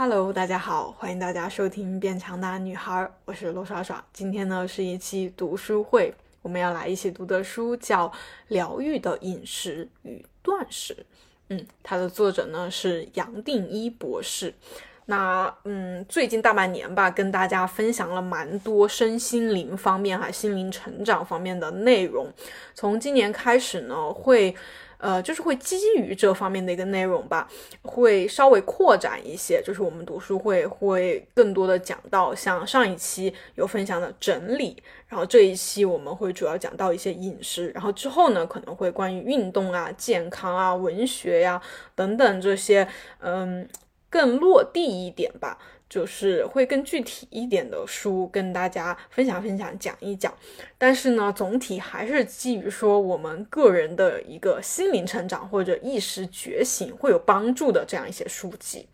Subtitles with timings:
[0.00, 4.04] Hello，大家好，欢迎大家收听《变强大女孩》，我是罗耍耍。
[4.12, 8.08] 今天呢是一期读书会，我们要来一起读的书叫
[8.46, 10.94] 《疗愈的饮食与断食》。
[11.48, 14.54] 嗯，它的作者呢是杨定一博士。
[15.06, 22.32] 那嗯，最近大半年吧，跟大家分享了蛮多身心灵方面哈，心灵成长方面的内容。
[22.72, 24.54] 从今年开始呢，会。
[24.98, 27.48] 呃，就是会基于这方面的一个内容吧，
[27.82, 29.62] 会稍微扩展一些。
[29.64, 41.62] 就是我们读书会会更多的讲到，像上一期有分享的整理，然后这一期我们会主要讲到一些饮食，然后之后呢可能会关于运动啊、健康啊、文学呀
[41.94, 42.86] 等等这些，
[43.20, 43.68] 嗯，
[44.10, 45.58] 更落地一点吧。
[45.88, 50.32] 就是会更具体一点的书跟大家分享分享讲一讲，
[50.76, 58.86] 但是呢，总体还是基于说我们个人的一个心灵成长或者意识觉醒会有帮助的这样一些书籍。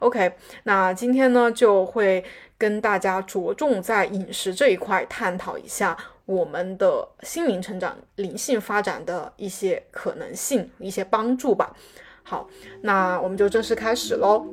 [0.00, 0.34] OK，
[0.64, 2.22] 那今天呢就会
[2.58, 11.74] 跟大家着重在饮食这一块探讨一下我们的心灵成长、灵性发展的一些可能性、一些帮助吧。
[12.22, 12.48] 好，
[12.82, 14.46] 那我们就正式开始喽。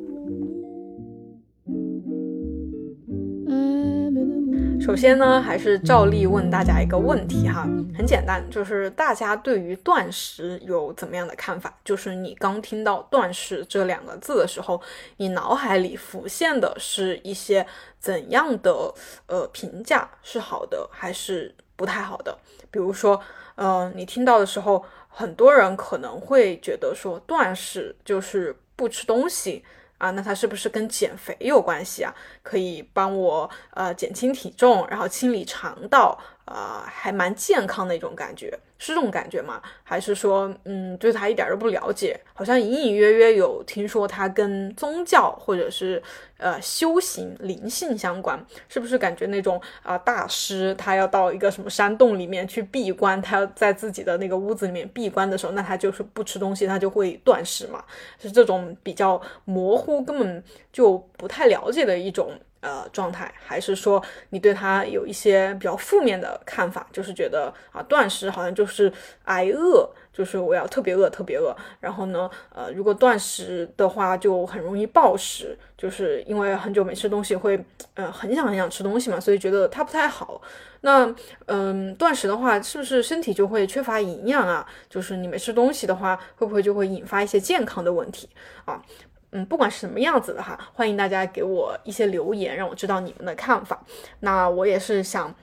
[4.81, 11.71] 首先呢，还是照例问大家一个问题哈，很简单，就是大家对于断食有怎么样的看法？
[11.85, 14.81] 就是你刚听到断食这两个字的时候，
[15.17, 17.63] 你脑海里浮现的是一些
[17.99, 18.91] 怎样的
[19.27, 20.09] 呃评价？
[20.23, 22.35] 是好的还是不太好的？
[22.71, 23.21] 比如说，
[23.53, 29.63] 呃，你听到的时候，很多人可能会觉得说断食就是不吃东西。
[30.01, 32.11] 啊，那它是不是跟减肥有关系啊？
[32.41, 36.19] 可以帮我呃减轻体重，然后清理肠道。
[36.45, 39.61] 呃，还蛮健康的一种感觉，是这种感觉吗？
[39.83, 42.19] 还是说，嗯，对他一点都不了解？
[42.33, 46.01] 好像隐隐约约有听说他跟宗教或者是
[46.37, 57.83] 呃修行灵性相关，是不是感觉那种啊大师他要到一个什么山洞里面去闭关，他要在自己的那个屋子里面闭关的时候，那他就是不吃东西，他就会断食嘛？
[58.19, 60.43] 是这种比较模糊，根本
[60.73, 62.31] 就不太了解的一种。
[62.61, 68.91] 呃，状态还是说你对他有一些比较负面的看法，就是觉得啊，断食好像就是
[69.25, 71.55] 挨饿，就是我要特别饿，特别饿。
[71.79, 77.63] 然后呢，呃，如果断食的话，就很容易暴食，就是因为很久没吃东西，会
[77.95, 80.41] 呃很想很想吃东西嘛，所以觉得它不太好。
[80.81, 81.13] 那
[81.45, 84.67] 嗯，断食的话，是不是身体就会缺乏营养啊？
[84.89, 88.29] 就是你没吃东西的话，会不会就会引发一些健康的问题
[88.65, 88.81] 啊？
[89.31, 93.81] 嗯，不管是什么样子的哈，欢迎大家给我一些留言，让我知道你们的看法。
[94.19, 95.33] 那我也是想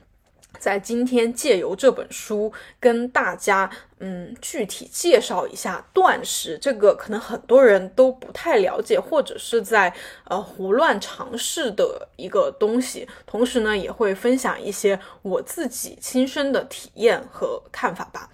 [0.59, 3.69] 在今天借由这本书跟大家，
[3.99, 9.93] 嗯，具体介绍一下断食这个可能很多人都不太了解，或者是在
[10.25, 13.07] 呃胡乱尝试的一个东西。
[13.25, 18.29] 同时呢，也会分享一些我自己亲身的体验和看法吧。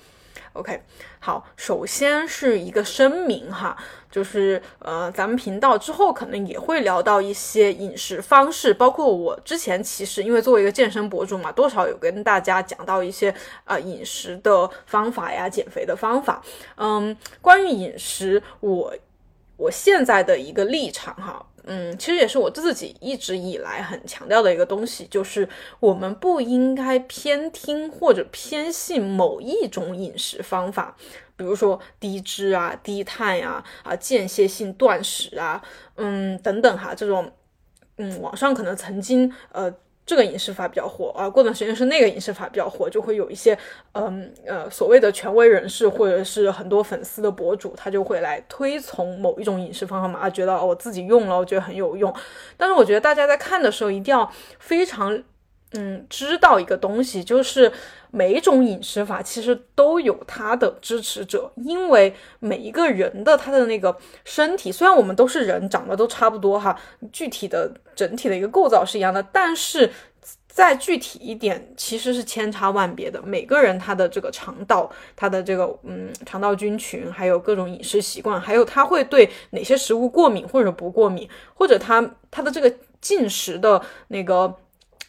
[0.56, 0.82] OK，
[1.20, 3.76] 好，首先是一个声明哈，
[4.10, 13.36] 就是呃，咱们频道之后可能也会聊到一些饮食方式，包括我之前其实因为作为一个健身博主嘛，多少有跟大家讲到一些
[13.66, 16.42] 呃饮食的方法呀，减肥的方法。
[16.78, 18.94] 嗯，关于饮食，我
[19.58, 21.46] 我现在的一个立场哈。
[21.68, 25.50] 嗯，其实也是我自己一直以来很强调的一个东西，就是
[25.80, 30.96] 我们不应该偏听或者偏信某一种饮食方法，
[31.36, 35.62] 比如说低脂啊、低碳呀、啊间歇性断食啊，
[35.96, 37.32] 嗯等等哈，这种，
[37.98, 39.74] 嗯，网上可能曾经呃。
[40.06, 43.58] 这个饮食法比较火啊，过段时间是那个饮食法比较火，就会有一些
[43.94, 52.14] 嗯呃所谓的权威人士或者是很多粉丝的博主，他就会来推崇某一种饮食方法嘛，啊觉得我自己用了，我觉得很有用。
[52.56, 55.24] 但是我觉得大家在看的时候一定要非常
[55.74, 57.72] 嗯知道一个东西，就是
[58.12, 66.80] 每一种饮食法其实都有它的支持者，因为每一个人的他的那个身体，虽然我们都是人，长得都差不多哈，
[67.12, 67.72] 具体的。
[67.96, 69.90] 整体的一个构造是一样的，但是
[70.50, 73.22] 再具体一点，其实是千差万别的。
[73.22, 82.70] 每个人他的这个肠道，他的这个嗯肠道菌群，还有各种饮食习惯，还有他会对哪些食物过敏或者不过敏，或者他他的这个
[83.00, 84.54] 进食的那个，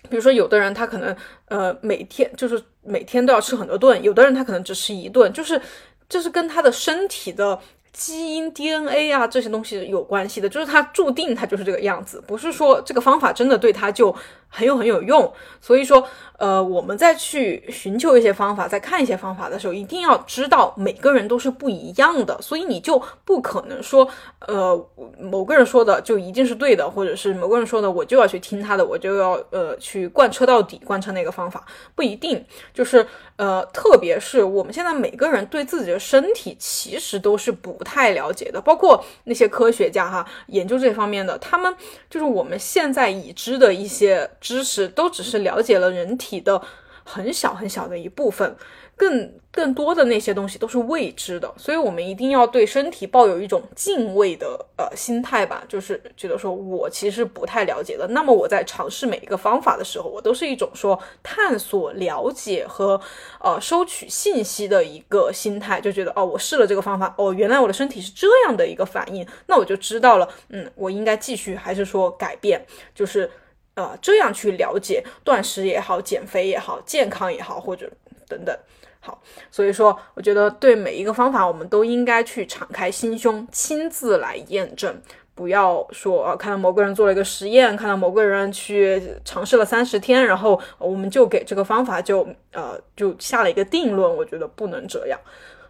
[0.08, 1.14] 比如说有的人他可能
[1.48, 5.60] 呃每天就是每天都要吃很多顿，有的人他可能只吃一顿，就是
[6.08, 7.58] 这是跟他的身体的。
[7.93, 14.14] 基因 DNA 啊这些东西有关系的，就是他注定他就是这个样子，不是说这个方法真的对他就
[14.48, 15.32] 很有很有用。
[15.60, 16.06] 所以说，
[16.37, 24.06] 呃，我们再去寻求一些方法，在看一些方法的时候，一定要知道每个人都是不一样的，所以你就不可能说，
[24.40, 24.88] 呃，
[25.19, 31.64] 某个人说的就一定是对的，或者是某个人说的我就要去听他的，我就要呃去贯彻到底，贯彻那个方法
[31.94, 32.44] 不一定，
[32.75, 33.06] 就是
[33.37, 37.76] 呃，特别是我们现在每个人对自己的身体其实都是不。
[37.87, 41.72] 太了解的，包括那些科学家哈，研究这方面的，他们
[42.10, 46.61] 就是我们现在已知的一些知识，都只是了解了人体的
[47.05, 48.56] 很小很小的一部分。
[48.99, 62.99] 更更多的那些东西都是未知的，所以我们一定要对身体抱有一种敬畏的呃心态吧，就是觉得说我其实不太了解的，那么我在尝试每一个方法的时候，我都是一种说探索、了解和
[63.38, 73.31] 呃收取信息的一个心态，就觉得哦，我试了这个方法，哦，原来我的身体是这样的一个反应，那我就知道了，嗯，我应该继续还是说改变，就是
[73.76, 77.88] 呃这样去了解断食也好、减肥也好、健康也好，或者
[78.28, 78.55] 等等。
[78.99, 85.00] 好，所以说，我觉得对每一个方法，我们都应该去敞开心胸，亲自来验证，
[85.32, 95.20] 不要说啊，看到某个人做了一个实验，看到某个人去尝试了三十天，然后我们就给这个方法就呃就下了一个定论，我觉得不能这样。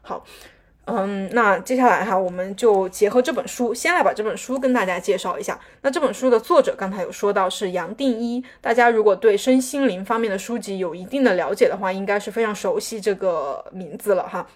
[0.00, 0.24] 好。
[0.86, 5.58] 嗯，那接下来哈，我们就结合这本书，先来把这本书跟大家介绍一下。
[5.82, 14.46] 那这本书的作者刚才有说到是杨定一，大家如果对身心灵方面的书籍有一定的了解的话，应该是非常熟悉这个名字了哈。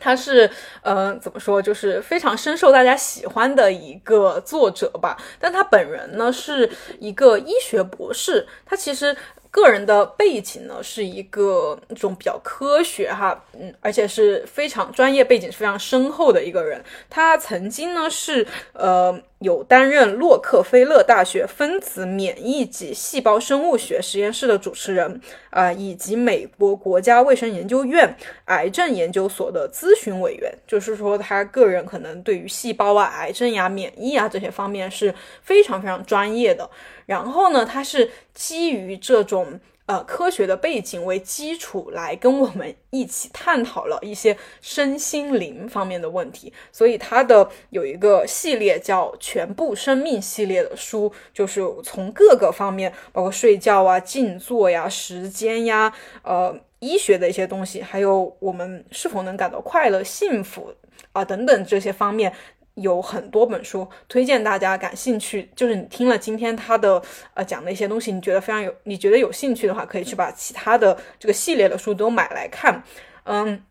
[0.00, 0.50] 他是，
[0.82, 5.16] 嗯，怎么说，就是非常深受大家喜欢的一个作者吧。
[5.38, 6.68] 但他本人呢是
[6.98, 9.16] 一个医学博士，他其实。
[9.50, 16.82] 个人的背景呢，是一个那种比较科学哈，嗯，而且是非常专业背景非常深厚的一个人。
[17.08, 19.20] 他曾经呢是呃。
[19.40, 28.14] 有担任洛克菲勒大学分子免疫及细胞生物学实验室的主持人，啊，以及美国国家卫生研究院
[28.44, 30.52] 癌症研究所的咨询委员。
[30.66, 36.68] 就是说，他个人可能对于细胞啊、癌症呀、免疫啊这些方面是非常非常专业的。
[37.06, 39.58] 然后呢，他是基于这种。
[39.90, 55.92] 呃，科学的背景为基础来跟我们一起探讨了一些身心灵方面的问题，所以它的有一个系列叫“全部生命”系列的书，就是从各个方面，包括睡觉啊、静坐呀、时间呀、
[56.22, 60.72] 呃医学的一些东西，还有我们是否能感到快乐、幸福
[61.10, 62.32] 啊等等这些方面。
[62.80, 67.00] 有很多本书推荐大家感兴趣，就是你听了今天他的
[67.34, 72.82] 呃讲的一些东西，你觉得非常有，你觉得有兴趣的话，可以去把其他的这个系列的书都买来看，
[73.24, 73.62] 嗯，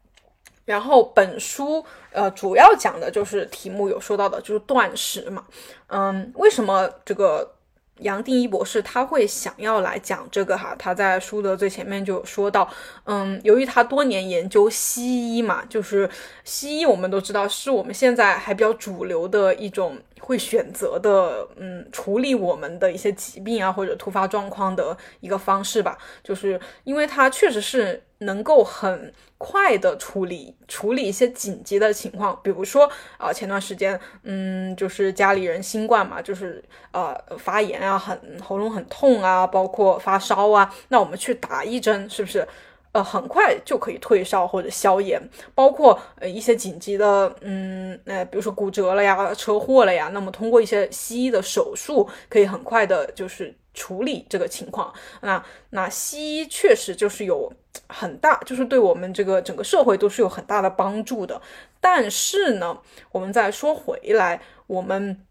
[0.65, 5.45] 然后本书呃主要讲的就是题目有说到的就是断食嘛，
[5.87, 7.55] 嗯，为什么这个？
[8.01, 12.69] 杨定一博士他会想要来讲这个哈，他在书的最前面就说到，
[13.05, 16.09] 嗯，由于他多年研究西医嘛，就是
[16.43, 19.97] 西医我们都知道是我们现在还比较主流的一种
[20.29, 28.03] 会选择的，嗯，处理我们的一些疾病啊或者突发状况的一个方式吧，就是因为它确实是。
[28.21, 36.61] 能够很快的处理处理一些紧急的情况，比如说啊，前段时间，嗯，就是家里人新冠嘛，就是
[36.91, 42.45] 呃发炎啊，很喉咙很痛啊，包括发烧啊，那我们去打一针，是不是
[42.91, 45.21] 呃很快就可以退烧或者消炎？
[45.53, 54.93] 包括呃一些紧急的，嗯，呃比如说骨折了呀，车祸了呀，那么通过一些西医的手术，可以很快的就是处理这个情况。
[55.21, 57.51] 那那西医确实就是有。
[57.87, 61.39] 很大，就是对我们这个整个社会都是有很大的帮助的。
[61.79, 62.77] 但是呢，
[63.11, 65.23] 我们再说回来，我们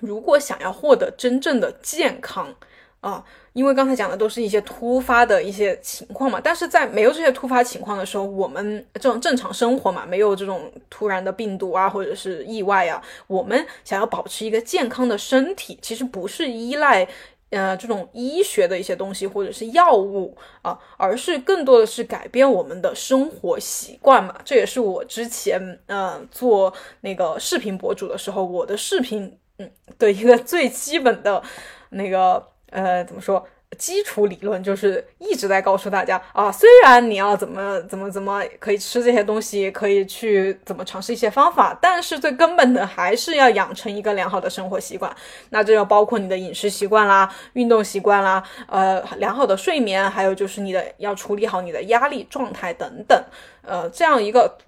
[0.00, 2.54] 如果想要获得真正的健康
[3.02, 6.40] 啊，因为刚才讲的都是一些突发的一些情况嘛。
[6.42, 17.06] 但是在没有这些突发情况的时候，我们这种正常生活嘛，没有这种突然的病毒啊，或者是意外啊，我们想要保持一个健康的身体，其实不是依赖。
[17.50, 24.34] 呃，这种医学的一些东西或者是药物啊，而是更多的是改变我们的生活习惯嘛。
[24.42, 31.42] 这也是我之前呃做那个视频博主的时候，我的视频嗯的一个最基本的
[31.90, 33.46] 那个呃怎么说？
[33.78, 45.10] 基础理论就是一直在告诉大家啊，虽然你要怎么怎么怎么可以吃这些东西，可以去怎么尝试一些方法，但是最根本的还是要养成一个良好的生活习惯。
[45.48, 53.24] 那这要包括你的饮食习惯啦、运动习惯啦、呃良好的睡眠，还有就是你的要处理好你的压力状态等等。
[53.62, 54.58] 呃，这样一个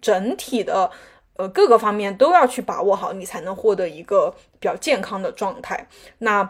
[0.00, 0.88] 整体的
[1.34, 5.88] 呃各个方面都要去把握好，你才能获得一个比较健康的状态。
[6.18, 6.48] 那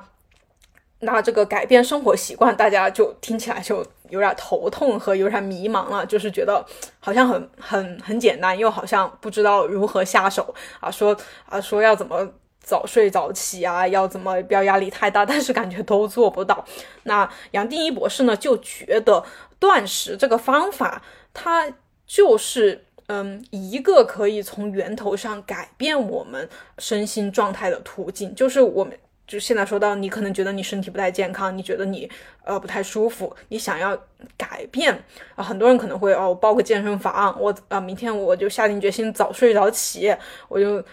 [1.04, 6.64] 那这个改变生活习惯，大家就听起来就有点头痛和有点迷茫了，就是觉得
[7.00, 11.16] 好像很很很简单，又好像不知道如何下手啊，说
[11.46, 12.24] 啊说要怎么
[12.60, 16.64] 早睡早起啊，要怎么不要压力太大，但是感觉都做不到。
[17.02, 19.24] 那杨定一博士呢，就觉得
[19.58, 21.02] 断食这个方法，
[21.34, 21.68] 它
[22.06, 28.96] 就是嗯一个可以从源头上改变我们身心状态的途径，就是我们。
[29.32, 32.06] 就现在说到，你可能觉得你身体不太健康，你觉得你
[32.44, 33.98] 呃不太舒服，你想要
[34.36, 34.92] 改变
[35.34, 40.14] 啊，很多人可能会哦报个健身房，我啊明天我就下定决心早睡早起，
[40.48, 40.84] 我就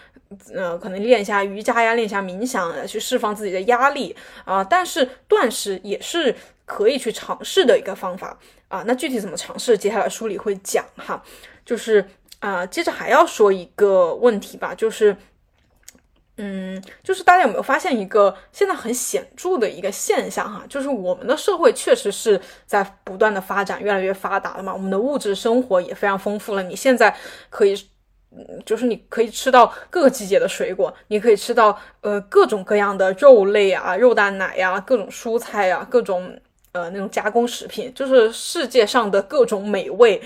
[0.54, 4.16] 呃可能练一下瑜伽呀，练一下冥想，去释放自己的压力
[4.46, 4.64] 啊。
[4.64, 8.82] 但是断食也是可以去尝试的一个方法啊。
[8.86, 11.22] 那具体怎么尝试，接下来书里会讲哈。
[11.66, 12.02] 就是
[12.38, 15.14] 啊，接着还要说一个问题吧，就是。
[16.42, 20.64] 嗯，就是大家有没有发现一个现在很显著的一个现象哈？
[20.70, 24.72] 就是我们的社会确实是在不断的发展，越来越发达了嘛。
[24.72, 26.62] 我们的物质生活也非常丰富了。
[26.62, 27.14] 你现在
[27.50, 27.76] 可以，
[28.64, 36.40] 就是你可以吃到各个季节的水果，你可以吃到呃各种各样的肉类啊、肉蛋奶呀、各种蔬菜呀、各种
[36.72, 40.22] 呃那种加工食品，就是世界上的各种美味。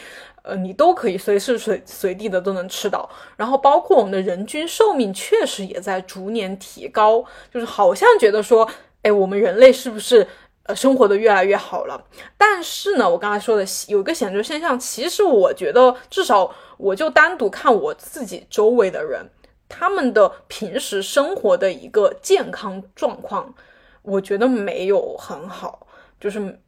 [0.46, 8.70] 呃，你都可以随时随随地的都能吃到，然后包括我们的人均寿命确实也在逐年提高，就是好像觉得说，
[9.00, 10.28] 哎，我们人类是不是
[10.64, 11.98] 呃生活的越来越好了？
[12.36, 19.26] 但是呢，我刚才说的有一个显著现象，其实我觉得至少我就单独看我自己周围的人，
[19.66, 23.54] 他们的平时生活的一个健康状况，
[24.02, 25.86] 我觉得没有很好，
[26.24, 26.58] 就是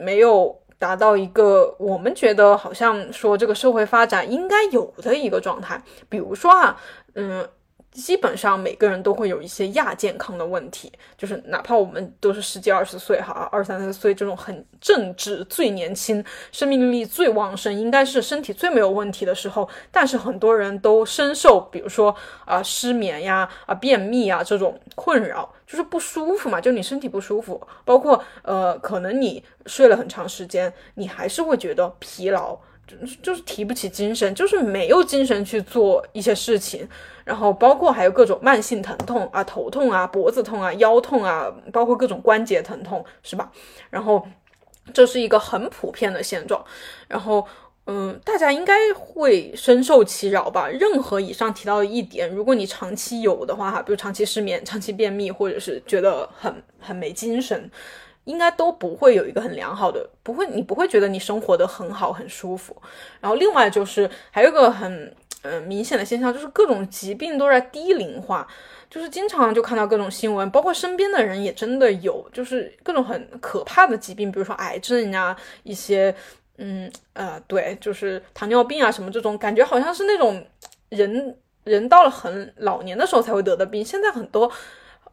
[0.00, 0.60] 没有。
[0.76, 5.80] 达到一个我们觉得好像说这个社会发展应该有的一个状态，
[6.10, 6.76] 比如说啊，
[7.14, 7.48] 嗯。
[7.94, 32.58] 基本上每个人都会有一些亚健康的问题，就是哪怕我们都是十几二十岁哈，二三十岁这种很正值最年轻、生命力最旺盛，应该是身体最没有问题的时候，但是很多人都深受，比如说啊失眠呀、啊便秘啊这种困扰，就是不舒服嘛，就你身体不舒服，包括呃可能你睡了很长时间，你还是会觉得疲劳。
[33.22, 36.86] 就是提不起精神，就是没有精神去做一些事情，
[37.24, 43.50] 然后包括还有各种慢性疼痛啊，头痛啊，脖子痛啊，腰痛啊，包括各种关节疼痛，是吧？
[43.90, 44.26] 然后
[44.92, 46.64] 这是一个很普遍的现状，
[47.08, 47.46] 然后
[47.86, 50.68] 嗯，大家应该会深受其扰吧？
[50.68, 57.70] 任何以上提到的一点，如果你长期有的话，哈，比如长期失眠、长期便秘，或者是觉得很很没精神。
[58.24, 62.74] 应该都不会有一个很良好的，不会，你不会觉得你生活的很好很舒服。
[63.20, 68.46] 然后另外就是还有个很嗯明显的现象，就是各种疾病都在低龄化，
[68.88, 76.14] 就是经常就看到各种新闻，包括身边的人也真的有，就是各种很可怕的疾病，比如说癌症呀，一些
[76.56, 80.42] 嗯呃对，就是糖尿病啊什么这种，感觉好像是那种
[80.88, 84.50] 人人到了很老年的时候才会得的病，现在很多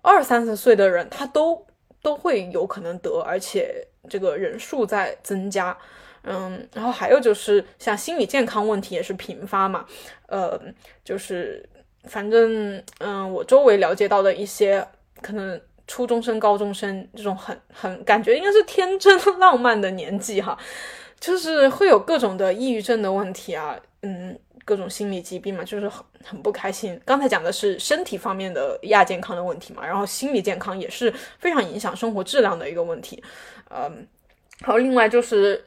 [0.01, 1.65] 二三十岁的人他都。
[2.01, 5.77] 都会有可能得，而且这个人数在增加，
[6.23, 9.85] 嗯，然后还有就是像心理健康问题也是频发嘛，
[10.27, 10.59] 呃，
[11.03, 11.67] 就是
[12.05, 14.85] 反正嗯，我周围了解到的一些
[15.21, 20.57] 可能初中生、高中生这种很很感觉应该是天真 浪漫的年纪哈，
[21.19, 24.39] 就是会有各种的抑郁症的问题啊，嗯。
[24.63, 26.99] 各种心理疾病嘛，就是很很不开心。
[27.03, 33.23] 刚才讲的是身体方面的亚健康的问题嘛，然后心理健康也是非常影响生活质量的一个问题。
[33.69, 34.07] 嗯，
[34.61, 35.63] 还有另外就是，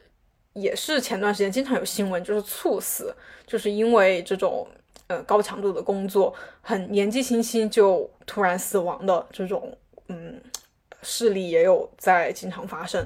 [0.53, 3.13] 也是前段时间经常有新闻，就是猝死，
[3.45, 4.67] 就是因为这种
[5.07, 10.41] 呃高强度的工作，很年纪轻轻就突然死亡的这种嗯
[11.01, 13.05] 事例也有在经常发生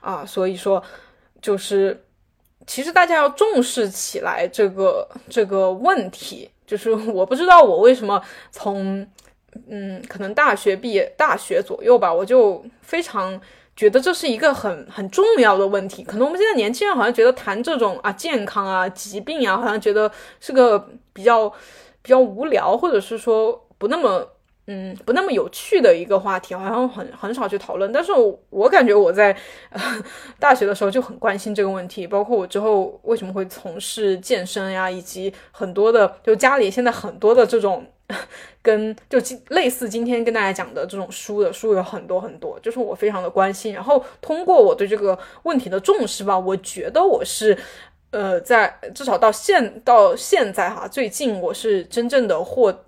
[0.00, 0.26] 啊。
[0.26, 0.82] 所以说，
[1.40, 2.04] 就是。
[2.68, 8.22] 其实大家要重视起来这个这个问题，就是 我不知道我为什么
[8.52, 9.04] 从
[9.68, 13.40] 嗯可能大学毕业大学左右吧，我就非常
[13.74, 16.04] 觉得这是一个很很重要的问题。
[16.04, 20.78] 可能我们现在年轻人好像觉得谈这种啊健康啊疾病啊，好像觉得是个
[21.14, 21.48] 比较
[22.02, 24.28] 比较无聊，或者是说不那么。
[24.70, 27.90] 嗯，不那么有趣的一个话题，好像很很少去讨论。
[27.90, 28.12] 但是
[28.50, 29.34] 我感觉我在
[30.38, 37.86] 大学的时候就很关心这个问题，包括我之后为什么会从事健身呀，以及很多的，就家里现在很多的这种
[38.60, 43.72] 跟就类似今天跟大家讲的这种书的书有很多很多，就是我非常的关心。
[43.72, 47.56] 然后通过我对这个问题的重视吧，我觉得我是
[48.10, 52.84] 呃，在至少到现到现在哈，最近我是真正的获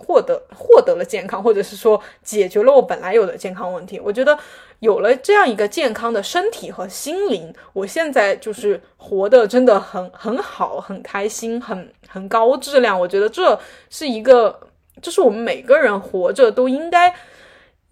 [0.00, 4.00] 获得获得了健康，或者是说解决了我本来有的健康问题。
[4.02, 4.36] 我觉得
[4.80, 12.98] 有了这样一个健康的身体和心灵，我现在就是活得真的很很好，很开心，很很高质量。
[12.98, 13.58] 我觉得这
[13.90, 14.58] 是一个，
[15.02, 17.14] 这是我们每个人活着都应该。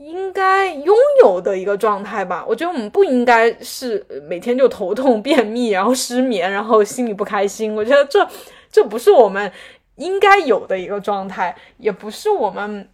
[0.01, 2.45] 应该拥有的一个状态吧。
[2.47, 7.75] 我觉得我们不应该是每天就头痛、 便秘，然后失眠，然后心里不开心。
[7.75, 8.25] 我觉得这
[8.71, 9.51] 这不是我们
[9.99, 12.89] 应该有的一个状态，也不是我们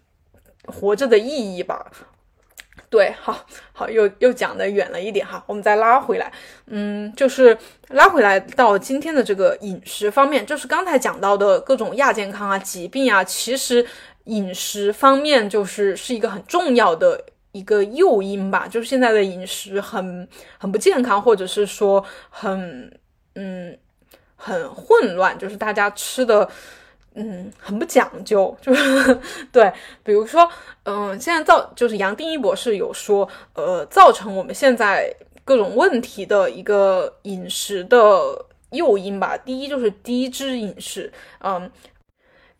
[0.66, 1.90] 活着的意义吧。
[2.90, 6.32] 对，好好又又讲的远了一点哈，我们再拉回来，
[6.66, 7.56] 嗯，就是
[7.88, 13.86] 拉回来到今天的这个饮食方面，就是刚才讲到的各种亚健康啊、疾病啊，其实。
[14.24, 22.90] 饮食方面就是是一个很重要的一个诱因吧，就是现在的饮食很很不健康，或者是说很
[23.34, 23.78] 嗯
[24.34, 26.48] 很混乱，就是大家吃的
[27.14, 29.18] 嗯很不讲究， 就是
[29.52, 30.48] 对，比如说
[30.84, 41.70] 嗯现在造就是杨定一博士有说，呃造成我们现在各种问题的一个饮食的诱因吧，第一就是低脂饮食，嗯。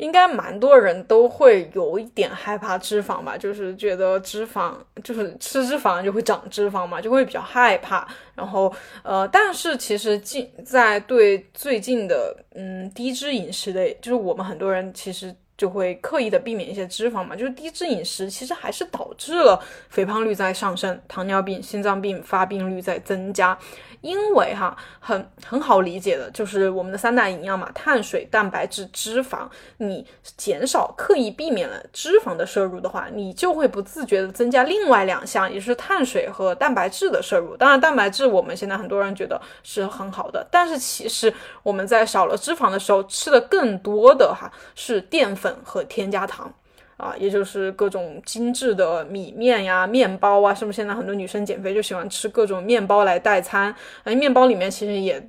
[0.04, 8.06] 应该蛮多人都会有一点害怕脂肪吧，就是觉得脂肪就是吃脂肪就会长脂肪嘛，就会比较害怕。
[8.34, 8.70] 然后
[9.02, 23.56] 呃，但是其实近在对最近的嗯低脂饮食的，就是我们很多人其实就会刻意的避免一些脂肪嘛，就是低脂饮食其实还是导致了肥胖率在上升，糖尿病、心脏病发病率在增加。
[24.00, 29.48] 因为哈很很好理解的，就是我们的三大营养嘛，碳水、蛋白质、脂肪。
[29.78, 30.06] 你
[30.36, 37.56] 减少刻意避免了脂肪的摄入的话，你就会不自觉的增加另外两项，也是碳水和蛋白质的摄入。
[37.56, 41.32] 当然，蛋白质我们现在很多人觉得是很好的，但是其实
[41.62, 46.52] 我们在少了脂肪的时候，吃的更多的哈是淀粉粉和添加糖。
[46.96, 53.74] 啊，也就是各种精致的米面呀、面包啊，是不是现在很多女生减肥就喜欢吃各种面包来代餐？
[54.04, 55.20] 哎，面包里面其实也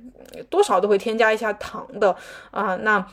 [0.48, 2.14] 多少都会添加一下糖的
[2.52, 2.76] 啊。
[2.76, 3.04] 那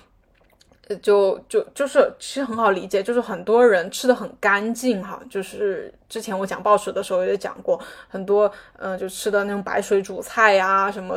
[1.02, 5.20] 就就就是其实很好理解，就是很多人吃的很干净哈。
[5.28, 11.16] 就是之前我讲暴食的时候也讲过，很多嗯，就吃的那种白水煮菜呀，什么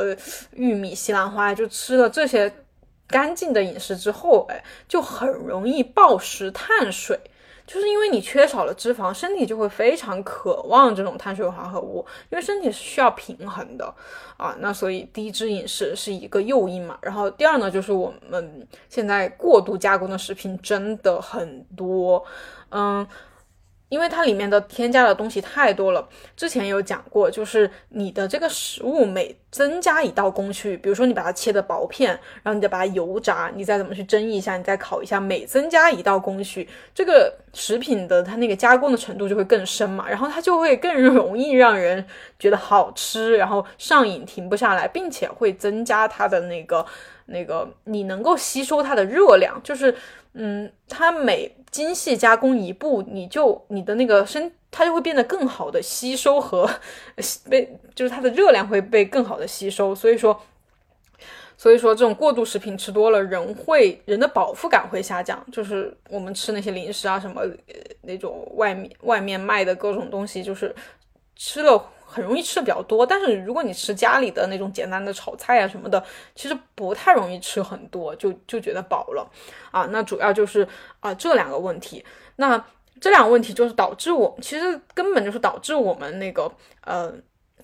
[0.53, 2.51] 玉米、西兰花，就吃的这些。
[3.07, 7.19] 干净的饮食之后，哎，就很容易暴食碳水，
[7.65, 13.93] 就是因为你缺少了脂肪，身体就会非常渴望这种碳水化合物，因为身体是需要平衡的
[14.35, 14.55] 啊。
[14.59, 16.97] 那所以低脂饮食是一个诱因嘛。
[17.01, 22.23] 然后第二呢，就是我们现在过度加工的食品真的很多，
[22.69, 23.07] 嗯。
[23.89, 32.11] 因为它里面的添加的东西太多了，之前有讲过，就是你的这个食物每增加一道工序，比如说你把它切的薄片，
[32.43, 42.05] 然后你再把它油炸，你再怎么去蒸一下，你再烤一下，每增加一道工序，这个食品的它那个加工的程度就会更深嘛，然后它就会更容易让人
[42.37, 46.85] 觉得好吃，然后上瘾停不下来，并且会增加它的那个
[47.27, 49.95] 那个你能够吸收它的热量，就是。
[50.39, 56.69] 嗯，它每精细加工一步，你就你的那个身，它就会变得更好的吸收和
[57.49, 59.93] 被，就是它的热量会被更好的吸收。
[59.93, 60.41] 所以说，
[61.57, 65.45] 所以说这种过度食品吃多了，人会人的饱腹感会下降。
[65.51, 70.73] 就是我们吃那些零食啊，什么呃那种外面外面卖的各种东西，就是
[71.35, 71.91] 吃了。
[72.17, 76.03] 很容易吃的比较多，但是如果你吃家里的那种简单的炒菜啊什么的，
[76.33, 79.31] 其实不太容易吃很多，就就觉得饱了
[79.69, 79.87] 啊。
[79.91, 80.67] 那主要就是
[80.99, 82.03] 啊这两个问题，
[82.37, 82.65] 那
[82.99, 86.51] 这两个问题就是导致我其实根本就是导致我们那个
[86.81, 87.13] 呃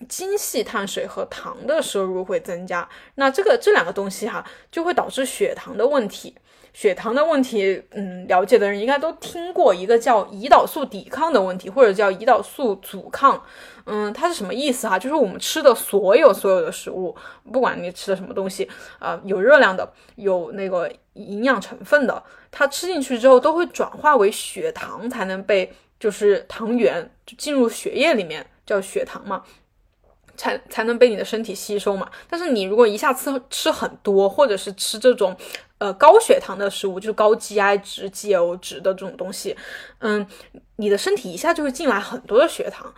[0.08, 6.36] 精细碳水和糖的摄入会增加，那这个这两个东西哈就会导致血糖的问题。
[6.74, 13.42] 血糖的问题，嗯，了解的人应该都听过一个叫胰岛素抵抗的问题，或者叫胰岛素阻抗。
[13.86, 14.98] 嗯，它是什么意思哈？
[14.98, 17.14] 就是我们吃的所有所有的食物，
[17.52, 29.44] 不管你吃的什么东西，啊，有热量的，有那个营养成分的，它吃进去之后都会转化为血糖，才能被就是糖原就进入血液里面，叫血糖嘛。
[30.36, 32.10] 才才能被你的身体吸收嘛。
[32.28, 35.36] 但是你如果一下吃吃很多，或者是吃这种
[35.78, 39.56] 呃高血糖的食物，就是高 GI 值、GL 值的这种东西，
[39.98, 40.26] 嗯，
[40.76, 42.92] 你的身体一下就会进来很多的血糖，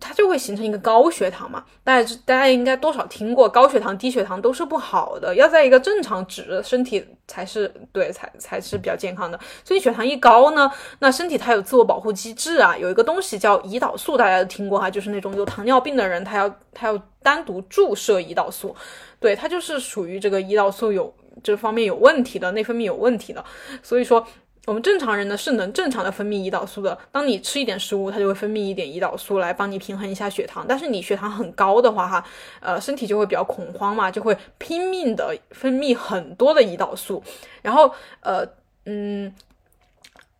[0.00, 1.62] 它就会形成一个高血糖嘛。
[1.84, 9.38] 大家大家应该多少听过，高血糖、低血糖都是不好的，要在一个正常值，身体才是对，才才是比较健康的。
[9.62, 18.74] 所以血糖一高呢，那身体它有自我保护机制啊，有一个东西叫胰岛素，大家都听过哈，就是那种有糖尿病的人，他要他要单独注射胰岛素，
[19.18, 23.44] 对，它就是属于这个胰岛素有这方面有问题的，内分泌有问题的，
[23.82, 24.26] 所以说。
[24.66, 26.96] 我们正常人呢是能正常的分泌胰岛素的。
[27.10, 30.64] 当你吃一点食物，它就会分泌一点胰岛素来帮你平衡一下血糖。
[30.68, 32.24] 但是你血糖很高的话，哈，
[32.60, 37.22] 呃，身体就会比较恐慌嘛，就会拼命的分泌很多的胰岛素。
[37.62, 38.46] 然后，呃，
[38.84, 39.34] 嗯，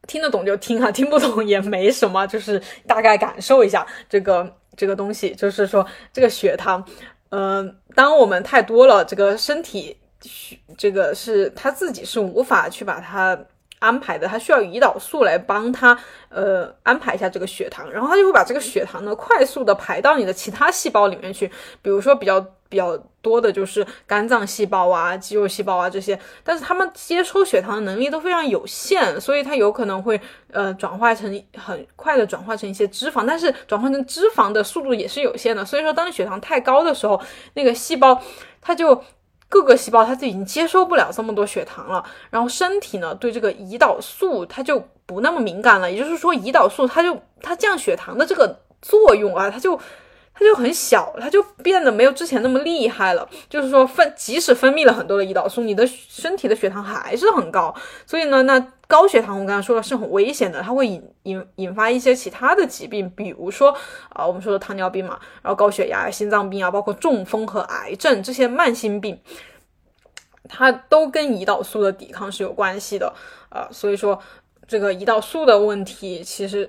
[0.07, 6.87] 听得懂就听哈，听不懂也没什么，就是大概感受一下这个这个东西，就是说这个血糖，
[7.31, 9.97] 嗯，当我们太多了，这个身体
[10.77, 13.37] 这个是它自己是无法去把它。
[13.81, 21.51] 安排的，它需要胰岛素来帮它，呃，安排一下这个血糖，然后它就会把这个血糖呢快速的排到你的其他细胞里面去，
[21.83, 30.21] 比如说比较比较多的就是肝脏细胞啊、肌肉细胞啊这些，但是它们接收血糖的能力都非常有限，所以它有可能会
[30.53, 37.21] 呃转化成很快的转化成一些脂肪，但是转化成脂肪的速度也是有限的，所以说当你血糖太高的时候，
[37.55, 38.21] 那个细胞
[38.61, 39.03] 它就。
[39.51, 49.79] 各个细胞它就已经接收不了这么多血糖了，然后身体呢对这个胰岛素它就不那么敏感了，也就是说胰岛素它就它降血糖的这个作用啊，它就。
[50.33, 53.29] 它就很小，它就变得没有之前那么厉害了。
[53.51, 57.75] 就是说分，即使分泌了很多的胰岛素，你的身体的血糖还是很高。
[58.07, 58.59] 所以呢，那
[58.91, 63.73] 高血糖我刚才说了是很危险的，它会引引引发一些其他的疾病，比如说
[64.09, 69.17] 啊，我们说的糖尿病嘛，然后高血压、心脏病啊，包括中风和癌症这些慢性病，
[70.49, 73.15] 它都跟胰岛素的抵抗是有关系的
[73.49, 73.69] 啊。
[73.71, 74.21] 所以说
[74.67, 76.69] 这个胰岛素的问题其实。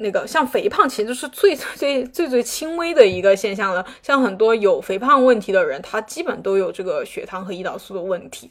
[0.00, 3.84] 那个像肥胖，其实是最 最最最轻微的一个现象了。
[4.00, 8.48] 像很多有肥胖问题的人，他基本都有这个血糖和胰岛素的问题。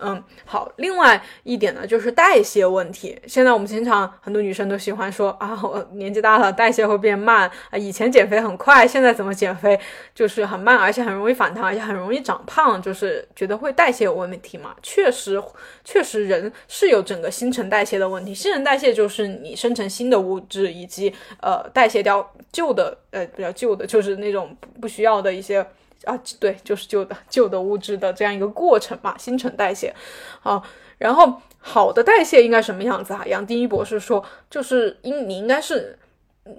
[0.00, 3.18] 嗯，好，另外一点呢，就是代谢问题。
[3.26, 7.78] 现在我们经常很多女生都喜欢说啊，我年纪大了，代谢会变慢啊。
[7.78, 9.78] 以前减肥很快，现在怎么减肥
[10.14, 14.74] 就是很慢，而且很容易反弹，而且很容易长胖，就是觉得会代谢有问题嘛？
[14.82, 15.42] 确实，
[15.84, 18.34] 确实人是有整个新陈代谢的问题。
[18.34, 25.66] 新陈代谢就是你生成新的物质，以及呃代谢掉旧的，呃比较旧的，就是那种不需要的一些。
[26.04, 29.92] 啊，对，就是旧的旧的物质的这样一个过程嘛，新陈代谢。
[30.40, 30.62] 好，
[30.96, 33.26] 然后好的代谢应该什么样子哈？
[33.26, 35.98] 杨定一博士说，就是应你应该是，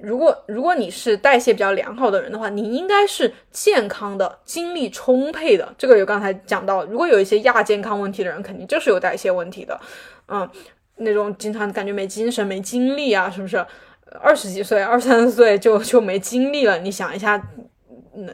[0.01, 5.73] 如果如果你是代谢比较良好的人的话，你应该是健康的，精力充沛的。
[5.77, 9.79] 这个有刚才讲到，如果有一些亚健康问题的人，肯定就是有代谢问题的。
[10.27, 10.47] 嗯，
[10.97, 13.65] 那种经常感觉没精神、没精力啊，是不是？
[14.21, 16.77] 二十几岁、二三十岁就就没精力了？
[16.79, 17.41] 你想一下。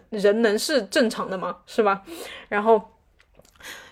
[0.10, 1.58] 人能是正常的吗？
[1.66, 2.04] 是吧？
[2.50, 2.82] 然后，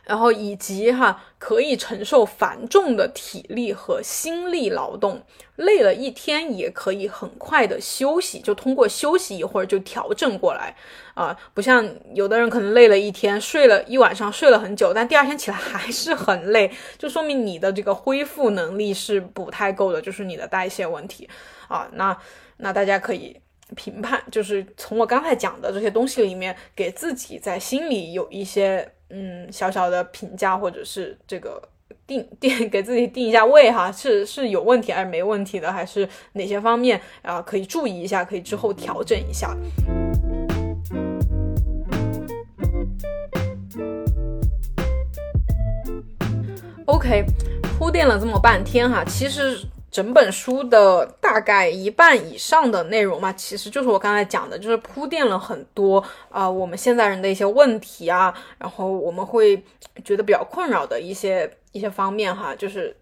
[0.03, 5.23] 然后以及哈，可以承受繁重的体力和心力劳动，
[5.55, 10.75] 累了一天也可以很快的休息，就通过休息一会儿就调整过来
[11.13, 21.29] 啊，不像有的人可能累了一天，睡了一晚上，睡了很久，但第二天起来还是很累，就说明你的这个恢复能力是不太够的，就是你的代谢问题
[21.67, 21.87] 啊。
[21.93, 22.17] 那
[22.57, 23.42] 那大家可以。
[23.75, 31.61] 评判就是从我刚才讲的这些东西里面，给自己在心里有一些嗯小小的评价，或者是这个
[32.05, 39.55] 定定 给自己定一下位哈，是是有问题还是没问题的，还是哪些方面啊可以注意一下，可以之后调整一下。
[46.85, 47.23] OK，
[47.79, 49.57] 铺垫了这么半天哈，其实。
[49.93, 59.63] 整本书的大概一半以上的内容嘛，其实就是我刚才讲的，就是铺垫了很多啊，我们现在人的一些问题啊，然后我们会
[60.03, 62.95] 觉得比较困扰的一些一些方面哈，就是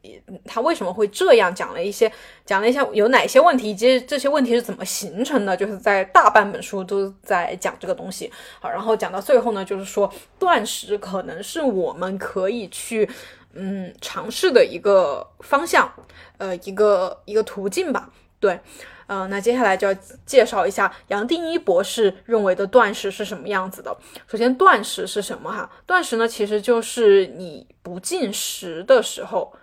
[0.45, 2.11] 他为什么会这样讲了一些，
[2.45, 8.29] 讲了一下有哪些问题，以及这些问题是怎么形成的，就是在大半本书都在讲这个东西。
[8.59, 13.09] 好，然后讲到最后呢，就是说断食可能是我们可以去。
[13.53, 15.91] 嗯，尝试的一个方向，
[16.37, 18.09] 呃，一个一个途径吧。
[18.39, 18.59] 对，
[19.05, 19.93] 呃，那接下来就要
[20.25, 23.95] 介绍一下杨定一博士认为的断食是什么样子的。
[24.25, 25.51] 首先，断食是什么？
[25.51, 29.53] 哈，断食呢，其实就是你不进食的时候，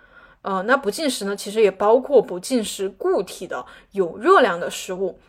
[0.43, 5.19] 呃，那不进食呢，其实也包括不进食固体的有热量的食物。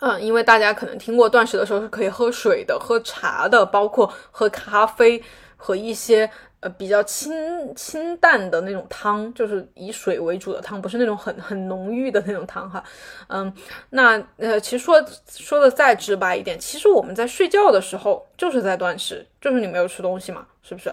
[0.00, 5.22] 嗯，因为大家可能听过断食的时候是可以喝水的、喝茶的，包括喝咖啡
[5.56, 6.30] 和一些。
[6.64, 12.82] 呃比较清清淡的那种汤，就是以水为主的汤，不是那种很很浓郁的那种汤哈。
[13.28, 13.52] 嗯，
[13.90, 20.92] 那呃其实说说的再直白一点，其实我们在睡觉的时候就是在断食，就是你没有吃东西嘛，是不是？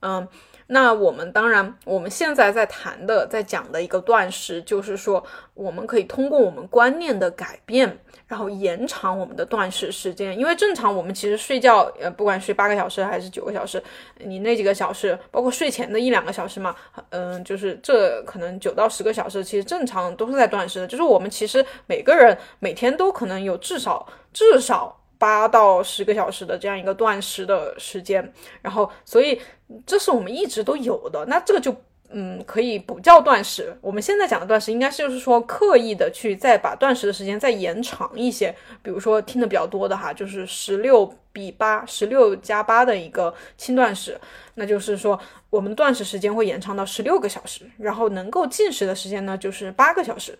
[0.00, 0.26] 嗯。
[0.72, 10.36] 那我们当然，我们现在在谈的、在讲的一个断食，就是说，我们可以通过我们观念的改变，然后延长我们的断食时间。
[10.38, 13.82] 因为正常我们其实睡觉，呃，不管睡八个小时还是九个小时，
[14.16, 16.74] 你那几个小时，包括睡前的一两个小时嘛，
[17.10, 20.86] 嗯，就是这可能九到十个小时，其实正常都是在断食的。
[20.86, 25.01] 就是我们其实每个人每天都可能有至少至少。
[25.22, 29.40] 八到十个小时的这样一个断食的时间，然后，所以
[29.86, 31.24] 这是我们一直都有的。
[31.26, 31.72] 那这个就，
[32.08, 33.78] 嗯，可以不叫断食。
[33.80, 38.52] 我们现在讲的断食，应该是就是说刻意的去再把断食的时间再延长一些。
[38.82, 44.20] 比如说听的比较多的哈，就是十六比八，十六加八的一个轻断食。
[44.54, 45.16] 那就是说，
[45.50, 50.36] 我们断食时间会延长到十六个小时，然后能够进食的时间呢，就是八个小时，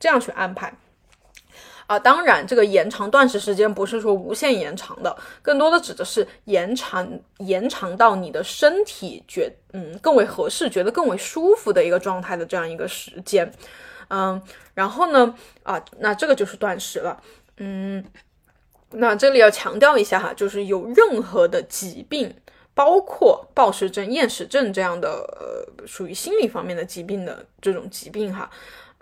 [0.00, 0.72] 这样去安排。
[1.92, 7.06] 啊，当然，这个延长断食时间不是说无限延长的，更多的指的是延长
[7.40, 13.52] 延长到你的身体觉嗯更为合适，觉得更为舒服的一个状态的这样一个时间，
[14.08, 14.40] 嗯，
[14.72, 17.22] 然后呢，啊，那这个就是断食了，
[17.58, 18.02] 嗯，
[18.92, 22.34] 那这里要强调一下哈，就是有任何的疾病，
[22.72, 28.50] 包括暴食症、厌食症这样的呃属于心理方面的疾病的这种疾病哈。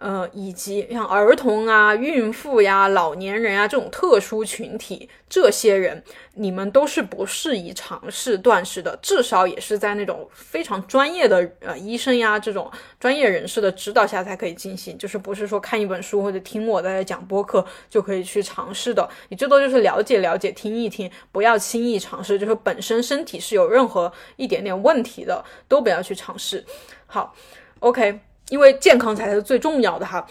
[0.00, 6.02] 呃，以及像儿童啊、孕妇呀、老年人啊这种特殊群体，这些人
[6.36, 26.64] 你们都是不适宜尝试断食的，至少也是在那种非常专业的呃医生呀这种专业人士的指导下才可以进行，就是不是说看一本书或者听我在讲播客就可以去尝试的，你最多就是了解了解、听一听，不要轻易尝试，就是本身身体是有任何一点点问题的，都不要去尝试。
[27.06, 27.34] 好
[27.80, 28.29] ，OK。
[28.50, 30.26] 因为健康才是最重要的哈，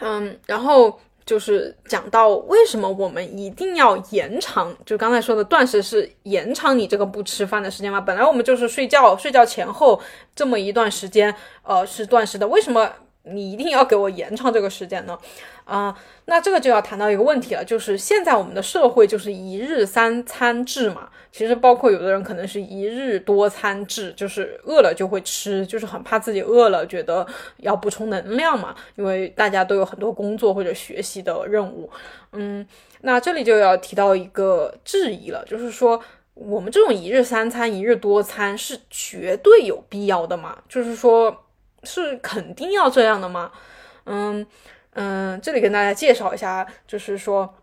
[0.00, 8.00] 嗯，然后就是讲到为什么我们一定要延长，就刚才说的断食是延长你这个不吃饭的时间嘛？
[8.00, 10.00] 本来我们就是睡觉，睡觉前后
[10.36, 15.18] 这么一段时间，呃，是断食的，为什么你一定要给我延长这个时间呢？
[15.64, 15.96] 啊，
[16.26, 21.08] 那这个就要谈到一个问题了，就是现在我们的社会就是一日三餐制嘛。
[21.32, 28.72] 其实包括有的人可能是一日多餐制，就是饿了就会吃，就是很怕自己饿了，觉得要补充能量嘛。
[28.94, 31.90] 因为大家都有很多工作或者学习的任务，
[32.34, 32.64] 嗯，
[33.00, 36.00] 那这里就要提到一个质疑了，就是说
[36.34, 40.58] 我们这种一日三餐、一日多餐是绝对有必要的吗？
[40.68, 41.44] 就是说，
[41.82, 43.50] 是肯定要这样的吗？
[44.04, 44.46] 嗯
[44.94, 47.54] 嗯，这里跟大家介绍一下，就是说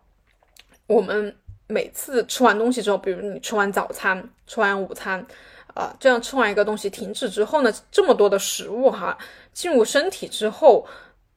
[0.86, 1.36] 我们。
[1.68, 5.24] 每次吃完东西之后，比如你吃完早餐、吃完午餐，
[5.72, 9.16] 啊，这样吃完一个东西停止之后呢，这么多的食物哈
[9.54, 10.86] 进入身体之后，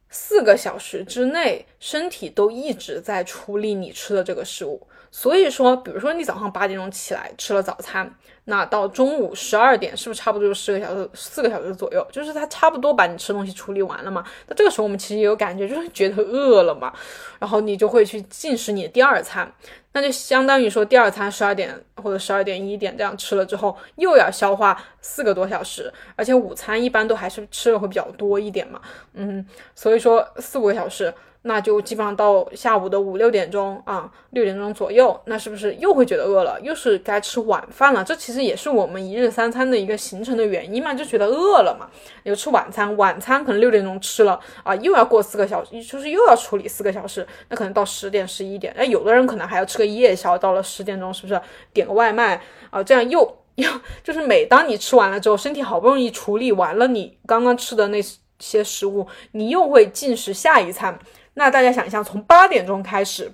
[0.09, 4.85] 四个小时之内，身体都一直在处理你吃的这个食物。
[5.17, 12.05] 所以说，比如说你早上八点钟起来吃了早餐，那到中午十二点，是不是差不多就十个小时、四个小时左右？
[12.11, 14.25] 就是它差不多把你吃东西处理完了嘛。
[14.45, 16.93] 那这个时候我们其实也有感觉，就是觉得饿了嘛，
[17.39, 19.49] 然后你就会去进食你的第二餐。
[19.93, 21.73] 那就相当于说，第二餐十二点
[22.03, 28.81] 或者十二点一点这样吃了之后，又要消化四个多小时，而且午餐一般都还是吃的会比较多一点嘛，
[29.13, 31.13] 嗯，所以说四五个小时。
[31.47, 36.59] 那就基本上到下午的五六点钟啊，六点钟左右，那是不是又会觉得饿了？
[36.61, 38.03] 又是该吃晚饭了？
[38.03, 41.87] 这其实也是我们一日三餐的一个形成的原因嘛，就觉得饿了嘛，
[42.23, 51.39] 有吃晚餐，晚餐可能六点钟吃了啊，又要过四个小时，就是又要处理四个小时，那可能到十点十一点，哎，有的人可能还要吃个夜宵，到了十点钟，是不是
[51.71, 52.83] 点个外卖啊？
[52.83, 53.69] 这样又又
[54.03, 58.01] 就是每当你吃完了之后，身体好不容易处理完了你刚刚吃的那
[58.39, 60.97] 些食物，你又会进食下一餐。
[61.35, 63.31] 那大家想一下，从八点钟开始，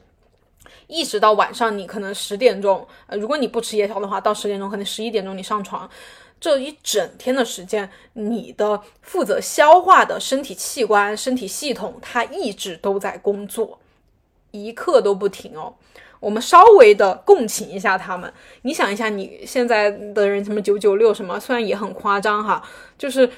[0.88, 5.88] 一直到晚上，你可能十点钟，呃，如果你不吃夜宵的话，到十点钟，可能十一点钟你上床，
[6.40, 13.80] 这一整天的时间，你的负责消化的身体器官、身体系统，它一直都在工作，
[14.50, 15.76] 一刻都不停哦。
[16.20, 18.34] 我们稍微的共情一下他们，
[18.64, 23.30] 你想一下，你现在的人什么九九六什么，虽然也很夸张哈，就是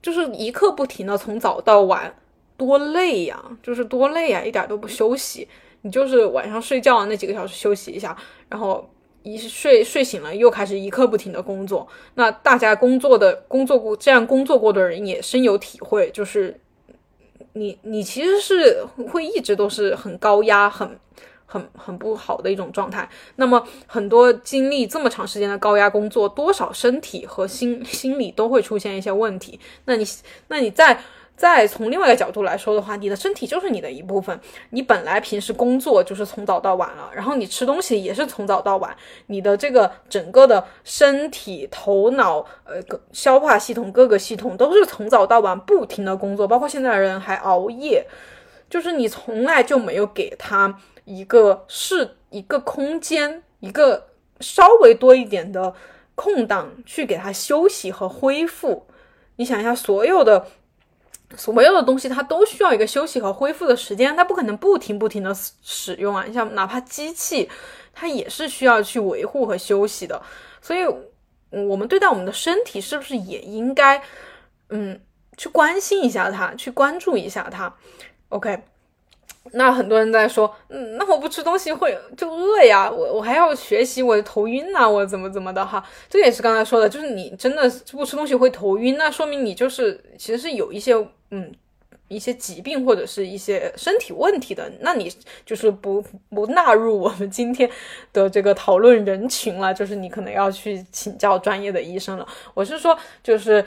[0.00, 2.14] 就是一刻不停的从早到晚。
[2.56, 5.46] 多累呀，就是多累呀，一点都不休息。
[5.82, 8.16] 你就是晚上睡觉那几个小时休息一下，
[8.48, 8.90] 然后
[9.22, 11.86] 一睡睡醒了又开始一刻不停的工作。
[12.14, 16.58] 那大家工作的工作过这样工作过的人也深有体会，就是
[17.52, 20.98] 你你其实是会一直都是很高压、很
[21.44, 23.08] 很很不好的一种状态。
[23.36, 29.60] 那么很多经历这么长时间的高压工作，多少身体和心心理都会出现一些问题。
[29.84, 30.04] 那你
[30.48, 30.98] 那你在。
[31.36, 34.40] 再从另外一个角度来说的话，你的身体就是你的一部分。
[34.70, 38.96] 你本来平时工作就是从早到晚了，然后你吃东西也是从早到晚，
[39.26, 42.80] 你的这个整个的身体、头脑、呃，
[43.12, 48.06] 消化系统各个系统都是从早到晚不停的工作，包括现在的人还熬夜，
[48.70, 54.06] 就是你从来就没有给他一个是一个空间，一个
[54.40, 55.74] 稍微多一点的
[56.14, 58.86] 空档去给他休息和恢复。
[59.36, 60.46] 你想一下，所有的。
[61.34, 66.24] 所有的东西它都需要一个休息和恢复的时间，它不可能不停不停的使用啊。
[66.26, 67.50] 你像哪怕机器，
[67.92, 70.22] 它也是需要去维护和休息的。
[70.60, 70.84] 所以，
[71.50, 74.00] 我们对待我们的身体是不是也应该，
[74.68, 75.00] 嗯，
[75.36, 77.74] 去关心一下它，去关注一下它
[78.28, 78.62] ？OK。
[79.52, 90.96] 那很多人在说，嗯，那我不吃东西会就饿呀，我我还要学习，我头晕呐，我怎么怎么的哈，这也是刚才说的，就是你真的不吃东西会头晕，那说明你就是其实是有一些
[91.30, 91.52] 嗯
[92.08, 95.12] 一些疾病或者是一些身体问题的，那你
[95.44, 97.68] 就是不不纳入我们今天
[98.12, 102.28] 的这个讨论人群了，就是你可能要去请教专业的医生了。
[102.54, 103.64] 我是说，就是。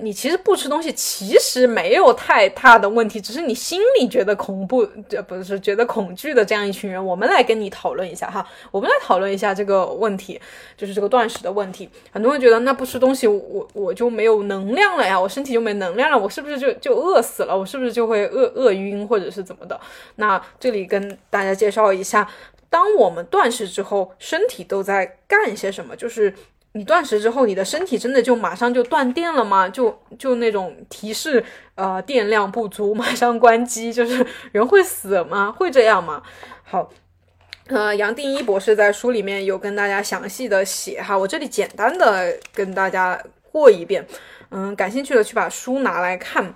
[0.00, 7.04] 你其实不吃东西，其实没有太大的问题，只是你心里觉得恐怖，这不是觉得恐惧的这样一群人。
[7.04, 10.40] 我们来跟你讨论一下哈，我们来讨论一下这个问题，
[10.78, 11.88] 就是这个断食的问题。
[12.10, 17.56] 很多人觉得那不吃东西，我我就没有能量了呀，我身体就没能量了，我是不是就就饿死了？
[17.56, 19.78] 我是不是就会饿饿晕或者是怎么的？
[20.16, 22.26] 那这里跟大家介绍一下，
[22.70, 25.94] 当我们断食之后，身体都在干些什么？
[25.94, 26.34] 就是。
[26.74, 29.68] 你断食之后，你的身体真的就马上就断电了吗？
[29.68, 35.52] 就就那种提示，呃，电量不足， 马上关机，就是人会死吗？
[35.52, 36.22] 会这样吗？
[36.64, 36.90] 好，
[37.66, 44.06] 呃，杨定一博士在书里面有跟大家详细的写哈，我这里简单的跟大家过一遍，
[44.50, 46.54] 嗯，感兴趣的去把书拿来看，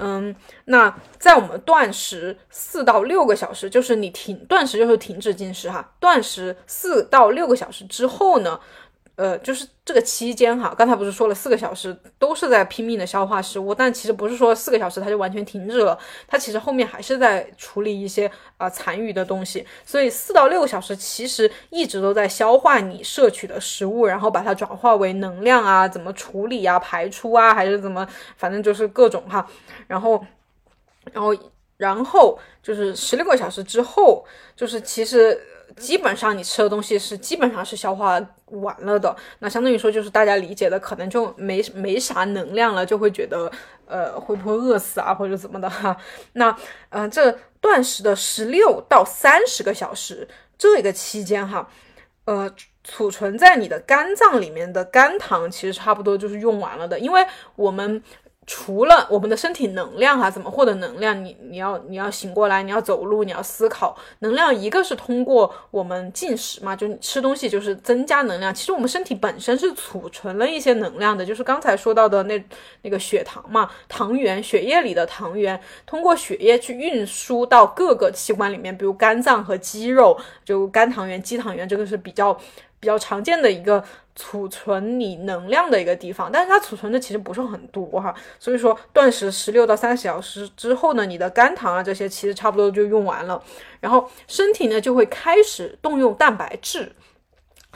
[0.00, 8.58] 嗯，那在我们断食四到六个小时，就是你停断食就是停止进食哈，断食四到六个小时之后呢？
[9.18, 29.44] 呃，就是这个期间哈，刚才不是说了四个小时都是在拼命的消化食物，但其实不是说四个小时它就完全停止了，它其实后面还是在处理一些啊残余的东西，所以四到六个小时其实一直都在消化你摄取的食物，然后把它转化为能量啊，怎么处理啊，排出啊，还是怎么，反正就是各种哈，
[29.88, 30.24] 然后，
[31.10, 31.34] 然后，
[31.76, 35.36] 然后就是十六个小时之后，就是其实。
[35.78, 43.50] 基本上你吃的东西是基本上是消化完了的，那相当于说就是大家理解的可能就没没啥能量了，就会觉得
[43.86, 45.96] 呃会不会饿死啊或者怎么的哈。
[46.34, 46.54] 那
[46.90, 51.68] 呃这断食的十六到三十个小时这个期间哈，
[52.24, 52.50] 呃
[52.84, 58.02] 储存在你的肝脏里面的肝糖其实差不多就是用完了的，因为我们。
[58.50, 61.22] 除了我们的身体能量啊，怎么获得能量？
[61.22, 63.94] 你你要你要醒过来，你要走路，你要思考。
[64.20, 68.52] 能量一个是通过我们进食嘛，就你吃东西就是增加能量。
[68.54, 72.42] 其实我们身体本身是储存了一些能量的，就是刚才说到的那
[72.80, 82.32] 那个血糖嘛，糖原，血液里的糖原，通过血液去运输到各个器官里面，比如肝脏和肌肉，就肝糖原、肌糖原，这个是比较
[82.80, 83.84] 比较常见的一个。
[84.20, 93.40] 储存你能量的一个地方，但是它储存的其实不是很多哈，所以说断食十六到三十小时之后呢，你的肝糖啊这些其实差不多就用完了，
[93.78, 96.90] 然后身体呢就会开始动用蛋白质，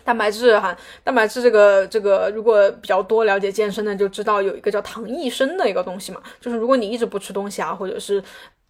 [0.03, 8.21] 蛋白质哈，蛋白质这个这个如果比较多了解健身的就知道有一个叫糖益生的一个东西嘛，就是如果你一直不吃东西啊，或者是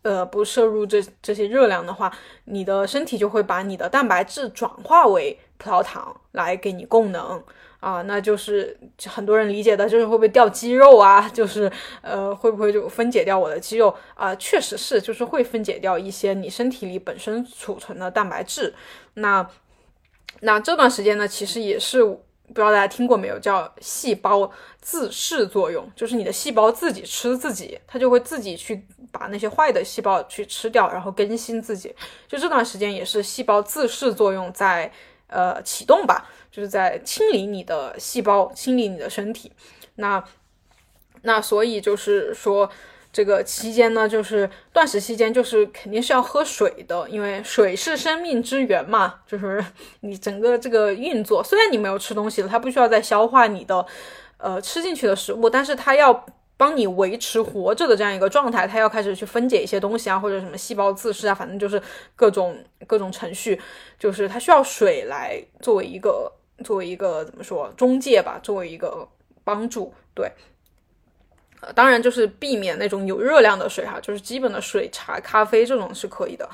[0.03, 2.13] 呃不摄入这这些热量的话，
[2.45, 7.43] 你的身体就会把你的蛋白质转化为葡萄糖来给你供能。
[7.83, 11.29] 啊，那就是很多人理解的，就是会不会掉肌肉啊？
[11.31, 14.33] 就是呃，会不会就分解掉我的肌肉啊？
[14.37, 18.73] 确实是，就是会分解掉一些你身体里本身储存的蛋白质。
[19.15, 19.45] 那
[20.43, 24.49] 那这段时间呢，其实也是不知道大家听过没有，叫细胞
[24.81, 31.93] 自噬作用，就是你的细胞自己吃自己，它就会自己去把那些坏的细胞去吃掉，然后更新自己。
[32.29, 34.93] 就这段时间也是细胞自噬作用在
[35.33, 36.29] 呃启动吧。
[36.51, 39.51] 就是在清理你的细胞，清理你的身体。
[39.95, 40.23] 那
[41.23, 42.71] 那所以就是说，
[43.11, 49.21] 这个期间呢，就是断食期间，就是肯定是要喝水的，因为水是生命之源嘛。
[49.27, 49.65] 就是
[50.01, 53.87] 你整个这个运作，虽然你没有吃东西了，它不需要再消化你的
[54.37, 56.27] 呃吃进去的食物，但是它要。
[56.63, 61.83] 帮你维持活着的这样一个状态，它要开始去分解一些东西啊，或者什么细胞自噬啊，反正就是
[62.15, 63.61] 各种各种程序，
[63.99, 66.31] 就是它需要水来作为一个
[66.63, 69.09] 作为一个怎么说中介吧，作为一个
[69.43, 70.31] 帮助，对。
[71.63, 76.49] 呃，当然就是避免那种有热量的水哈，就是基本的水、茶、咖啡这种是可以的。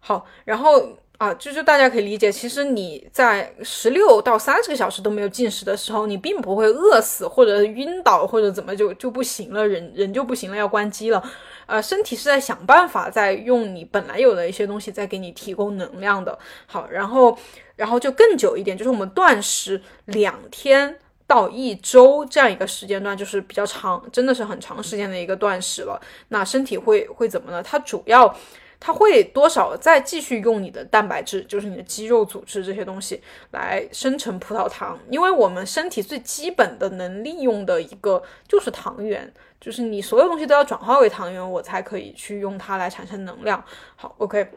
[0.00, 0.86] 好，然后
[1.18, 11.22] 啊，就是大家可以理解，其实你在十六到三十个小时都没有进食的时候，你并不会饿死或者晕倒或者怎么就就不行了，人人就不行了，要关机了。
[11.66, 16.38] 呃，身体是在想办法在用你本来有的一些东西在给你提供能量的。
[16.66, 17.36] 好，然后
[17.76, 20.98] 然后就更久一点，就是我们断食两天。
[21.28, 26.00] 到一周这样一个时间段，就是比较长，真的是很长时间的一个断食了。
[26.28, 27.60] 那身体会会怎么呢？
[27.60, 28.32] 它主要，
[28.78, 33.20] 它会多少再继续用你的蛋白质，就是你的肌肉组织这些东西
[33.50, 43.62] 来生成葡萄糖，因为我们身体最基本的能利用的一个就是糖原，就是你所有东西都要转化为糖原，我才可以去用它来产生能量。
[43.96, 44.50] 好，OK。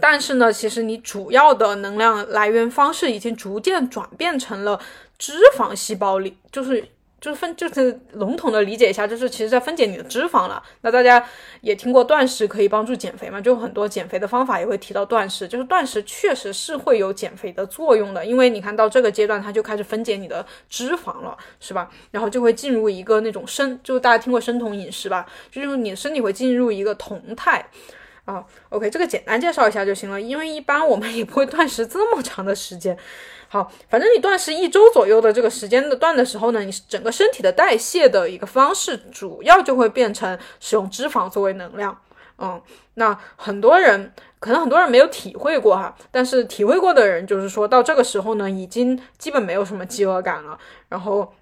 [0.00, 4.78] 但是呢，其实你主要的能量来源方式已经逐渐转变成了
[5.16, 6.86] 脂肪细胞里，就是
[7.20, 10.62] 就是分就是笼统的理解一下，就是其实在分解你的脂肪了。
[10.82, 11.24] 那大家
[11.60, 13.40] 也听过断食可以帮助减肥嘛？
[13.40, 21.90] 就很多减肥的方法也会提到断食，就是断食确实是会有减肥的作用的，因为你看到这个阶段它就开始分解你的脂肪了，是吧？
[22.10, 25.26] 然后就会进入一个那种生，就大家听过生酮饮食吧？
[25.50, 27.66] 就是你身体会进入一个酮态。
[28.24, 32.94] 啊，OK，这个简单介绍一下就行了，因为一般我们也不会断食这么长的时间。
[33.50, 41.98] 好，反正你断食一周左右的这个时间的断的时候呢，你整个身体的代谢的一个方式主要就会变成使用脂肪作为能量。
[42.36, 42.60] 嗯，
[42.94, 50.58] 那很多人可能很多人没有体会过哈，但是体会过的人就是说到这个时候呢，已经基本没有什么饥饿感了。
[50.90, 51.32] 然后，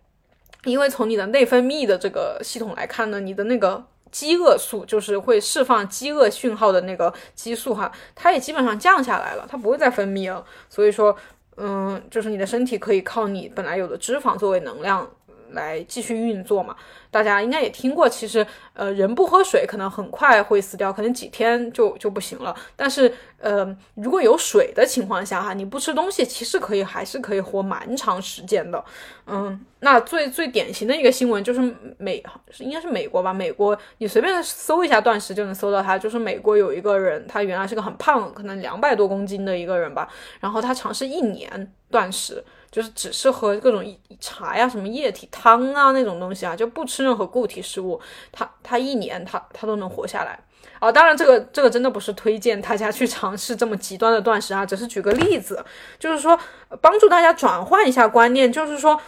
[0.65, 3.85] 因为从你的内分泌的这个系统来看呢，你的那个。
[4.13, 10.43] 饥饿素就是会释放饥饿讯号的那个激素哈，它也基本上降下来了，它不会再分泌了。
[10.71, 11.15] 所以说，
[11.57, 15.11] 嗯，就是你的身体可以靠你本来有的脂肪作为能量
[15.53, 16.77] 来继续运作嘛。
[17.11, 22.55] 大家应该也听过，其实呃，人不喝水可能很快会死掉，可能几天就就不行了。
[22.75, 28.85] 但是呃，如果有水的情况下哈，你不吃东西，其实可以还是可以活蛮长时间的。
[29.27, 32.23] 嗯，那最最典型的一个新闻就是美，
[32.59, 33.33] 应该是美国吧？
[33.33, 40.07] 美国你随便搜一下断食就能搜到它，就是美国有一个人，他原来是个很胖，可能两百多公斤的一个人吧，
[40.41, 42.45] 然后他尝试一年断食。
[42.77, 43.83] 就是只是喝各种
[44.21, 47.99] 茶呀、什么液体汤啊那种东西啊，就不吃任何固体食物，
[48.31, 50.39] 他他一年他他都能活下来
[50.79, 50.93] 啊。
[50.93, 55.65] 当然，这个这个真的不是推荐大家去尝试这么极端的断食啊，只是举个例子，
[55.99, 56.39] 就是说
[56.83, 59.01] 帮助大家转换一下观念，就是说，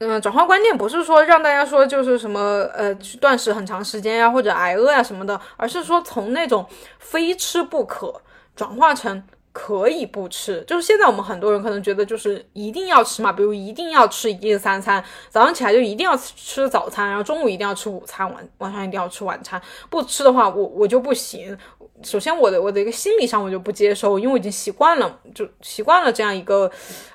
[0.00, 6.66] 嗯，转换观念不是说让大家说就是什么呃去断食很长时间呀或者挨饿呀什么的，而是说从那种
[6.98, 8.20] 非吃不可
[8.54, 9.24] 转化成。
[9.52, 21.56] 可以不吃，就是现在我们很多人可能觉得就是一定要吃嘛，比如一定要吃一日三餐，早上起来就一定要吃早餐，然后中午一定要吃午餐，晚晚上一定要吃晚餐，不吃的话我我就不行。
[22.02, 26.68] 首先我的我的一个心理上我就不接受，因为我已经习惯了，就习惯了这样一个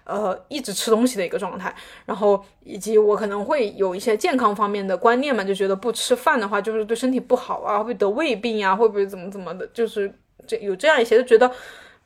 [0.05, 1.75] 呃一直吃东西的一个状态，
[2.05, 10.13] 然后以及我可能会有一些健康方面的观念嘛，就觉得不吃饭的话就是对身体不好啊，会得胃病呀，会不会怎么怎么的，就是
[10.45, 11.51] 这有这样一些就觉得。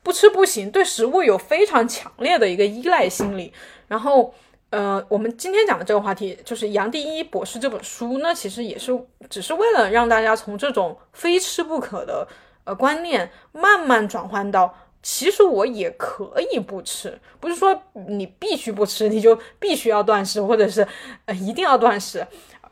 [0.04, 3.54] 不吃不行，对食物有非常强烈的一个依赖心理。
[3.88, 4.34] 然后，
[4.70, 8.98] 呃，我们今天讲的这个话题就是杨第一博士这本书呢，其实也是
[9.30, 12.28] 只是为了让大家从这种非吃不可的
[12.64, 14.74] 呃观念，慢慢转换到
[15.04, 20.88] 其实我也可以不吃，不是说你必须不吃，你就必须要断食，或者是
[21.26, 22.26] 呃一定要断食。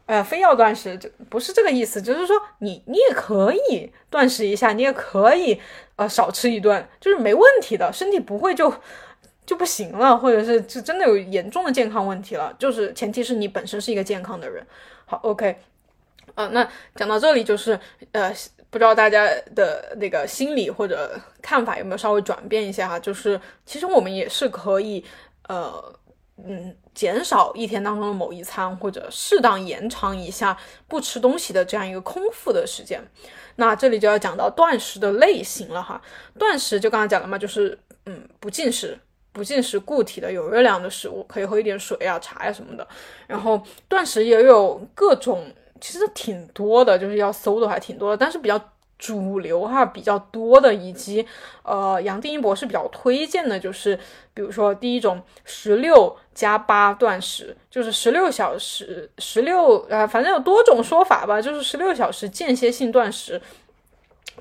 [0.10, 5.62] 呃，非要断食就不是这个意思，就是说你你也可以断食一下，你也可以
[5.98, 8.74] 呃少吃一顿，就是没问题的，身体不会就
[9.46, 14.66] 就不行了，或者是就真的有严重的健康问题了，就是前提是你本身是一个健康的人。
[15.06, 15.56] 好，OK，
[16.34, 17.80] 啊，那讲到这里就是
[18.12, 18.34] 呃，
[18.72, 25.06] 不知道大家的那个心理或者看法有没有稍微转变一下哈，就是其实我们也是可以
[25.48, 25.94] 呃。
[26.48, 33.02] 嗯，减少一天当中的某一餐，或者适当延长一下不吃东西的这样一个空腹的时间。
[33.56, 36.02] 那这里就要讲到断食的类型了哈。
[36.38, 39.00] 断食就刚刚讲了嘛，就是嗯不进食，
[39.32, 42.86] 不进食固体的有热量的食物，可以喝一点水啊、茶呀什么的。
[43.28, 48.60] 然后断食也有各种，其实挺多的，就是要搜的还挺多的，但是比较
[48.98, 51.26] 主流哈比较多的，以及
[51.64, 53.98] 呃杨定一博士比较推荐的，就是
[54.34, 63.42] 比如说第一种十六加八断食，就是十六小时十六呃反正有多种说法吧，就是十六小时间歇性断食，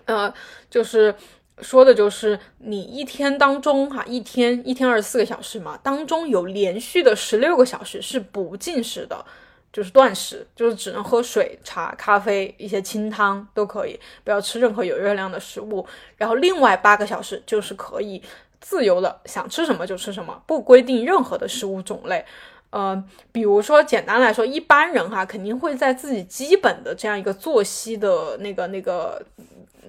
[0.04, 0.32] 呃
[0.70, 1.12] 就是
[1.60, 9.24] 说的就是你一天当中哈一天一天二十四个小时嘛，当中有连续的十六个小时是不进食的。
[9.70, 15.86] 就是断食，就是只能喝水、茶、咖啡，一些清汤都可以，不要吃任何有热量的食物。
[16.16, 18.20] 然后另外八个小时就是可以
[18.60, 22.24] 自由的想吃什么就吃什么，不规定任何的食物种类。
[22.70, 23.02] 呃，
[23.32, 29.22] 比如说简单来说，一般人哈肯定会在自己基本的这样一个作息的那个那个。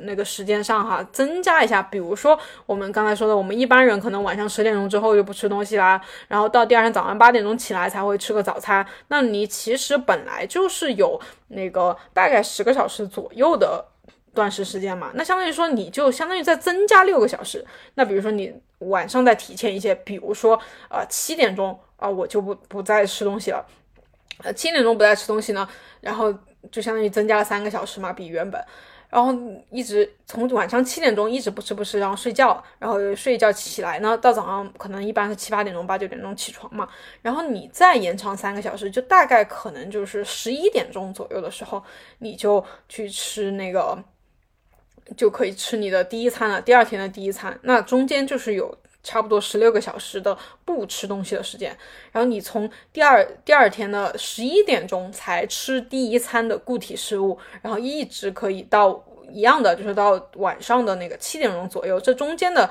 [0.03, 8.88] 那个时间上哈，增加一下，比如说我们刚才说的，我们一般人可能晚上十点钟之后就不吃东西啦，然后到第二天早上八点钟起来才会吃个早餐。
[9.09, 13.84] 那你其实本来就是有那个大概十个小时左右的
[14.39, 17.65] 断食时间嘛，那相当于说你就相当于再增加六个小时。
[17.95, 20.57] 那比如说你晚上再提前一些，比如说
[20.89, 23.65] 呃七点钟啊，我就不不再吃东西了，
[24.43, 25.67] 呃七点钟不再吃东西呢，
[25.99, 26.33] 然后
[26.71, 28.63] 就相当于增加了三个小时嘛，比原本。
[29.11, 29.33] 然后
[29.71, 36.87] 一直从晚上七点钟一直不吃不吃，然后睡觉，然后睡一觉起来呢，到早上可能一般是七八点钟、八九点钟起床嘛。
[37.23, 41.83] 然后你再延长三个小时，就大概可能就是十一点钟左右的时候，
[42.19, 43.97] 你就去吃那个，
[45.16, 46.62] 就可以吃你的第一餐了。
[46.62, 48.78] 第二天的第一餐，那中间就是有。
[49.01, 51.76] 差不多十六个小时的不吃东西的时间，
[52.12, 59.01] 然后你从第二第二天的十一点钟才吃第一餐的固体食物，然后一直可以到
[59.32, 62.70] 一样的，就是到晚上的那个七点钟左右，这中间的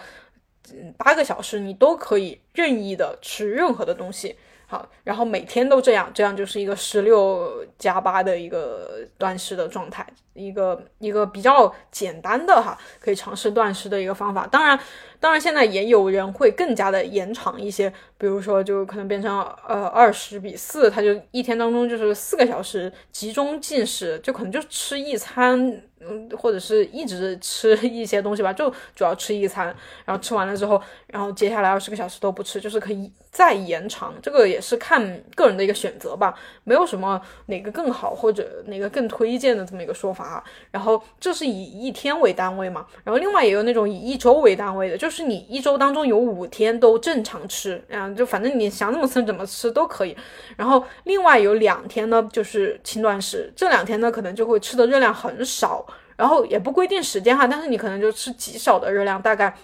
[0.98, 4.36] 八个小时你都可以任意的吃任何的东西。
[4.66, 10.06] 好，然后每天都这样，这样就是一个十六加八的一个断食的状态，
[10.38, 14.46] 一个一个比较简单的哈，可以尝试断食的一个方法。
[14.46, 14.78] 当然，
[15.18, 25.82] 当然现在也有人会更加的延长一些，比如说就可能变成呃二十比四，他就一天当中就是四个小时集中进食，就可能就吃一餐。
[26.00, 29.66] 嗯，或者是一直吃一些东西吧，就主要吃一餐，
[30.04, 34.14] 然后吃完了之后，然后接下来二十个小时都不吃，就是可以再延长。
[34.22, 36.32] 这个也是看个人的一个选择吧，
[36.62, 40.44] 没有什么哪个更好或者哪个更推荐的这么一个说法啊。
[40.70, 50.16] 然后这是以一天为单位嘛，然后另外也有那种以一周为单位的，就是你一周当中有五天都正常吃，啊，就反正你想怎么吃怎么吃都可以。
[50.56, 55.86] 然后另外有两天呢，就是轻断食，这两天呢可能就会吃的热量很少。
[56.16, 59.54] 然后也不规定时间哈，但是你可能就吃极少的热量，大概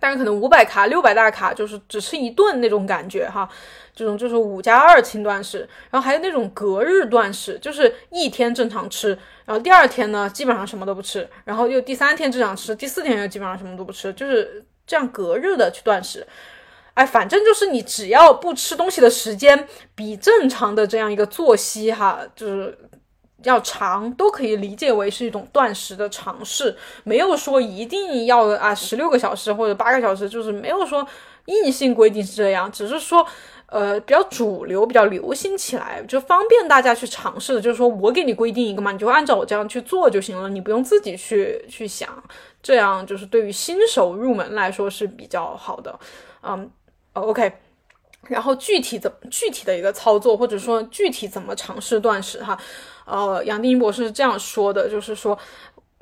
[0.00, 3.48] 大概可能五百卡、六百大卡，就是只吃一顿那种感觉哈。
[3.94, 9.10] 这种就是五加二轻断食，然后还有那种隔日断食，就是一天正常吃，
[9.44, 16.26] 然后第二天呢基本上什么都不吃，然后又第三天正常吃，第四天又基本上什么都不吃，就是这样隔日的去断食。
[16.94, 22.78] 哎，反正就是你只要不吃东西的时间比正常的这样一个作息哈，就是。
[23.44, 31.06] 要长都可以理解为是一种断食的尝试，没有说一定要啊十六个小时或者八个小时，就是没有说
[31.46, 33.26] 硬性规定是这样，只是说
[33.66, 37.60] 呃比较主流、比较流行起来，就方便大家去尝试的。
[37.60, 42.08] 就是说我给你规定一个嘛，你就按照我这样去做就行了，你不用自己去去想，
[42.62, 45.98] 这样就是对于新手入门来说是比较好的。
[46.42, 46.70] 嗯
[47.14, 47.52] ，OK。
[48.28, 52.56] 然后具体怎具体的一个操作，或者说具体怎么尝试断食哈，
[53.10, 55.38] 呃，杨定一博士是这样说的，就是说。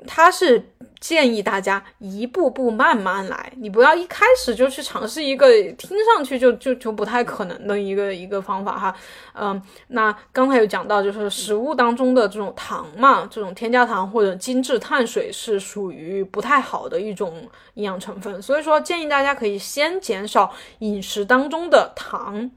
[0.07, 0.63] 他是
[1.01, 8.95] 建议大家一步步慢慢来，你不要一开始就去尝试一个听上去就就就不太可能的一个一个方法哈。
[9.33, 20.49] 嗯，那刚才有讲到，就是食物当中的这种糖嘛，这种添加糖或者精致碳水是属于不太好的一种营养成分，所以说建议大家可以先减少
[20.79, 22.49] 饮食当中的糖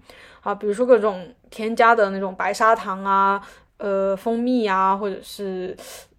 [0.42, 3.40] 啊，比如说各种添加的那种白砂糖啊，
[3.82, 5.76] 呃，蜂蜜啊，或者是。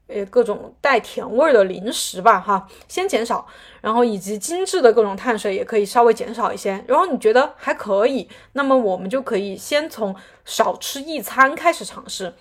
[0.07, 3.47] 呃，各种带甜味儿的零食吧，哈，先减少，
[3.81, 6.83] 然后以及精致的各种碳水也可以稍微减少一些。
[6.87, 12.33] 然后你觉得还可以，那么我们就可以先从少吃一餐开始尝试。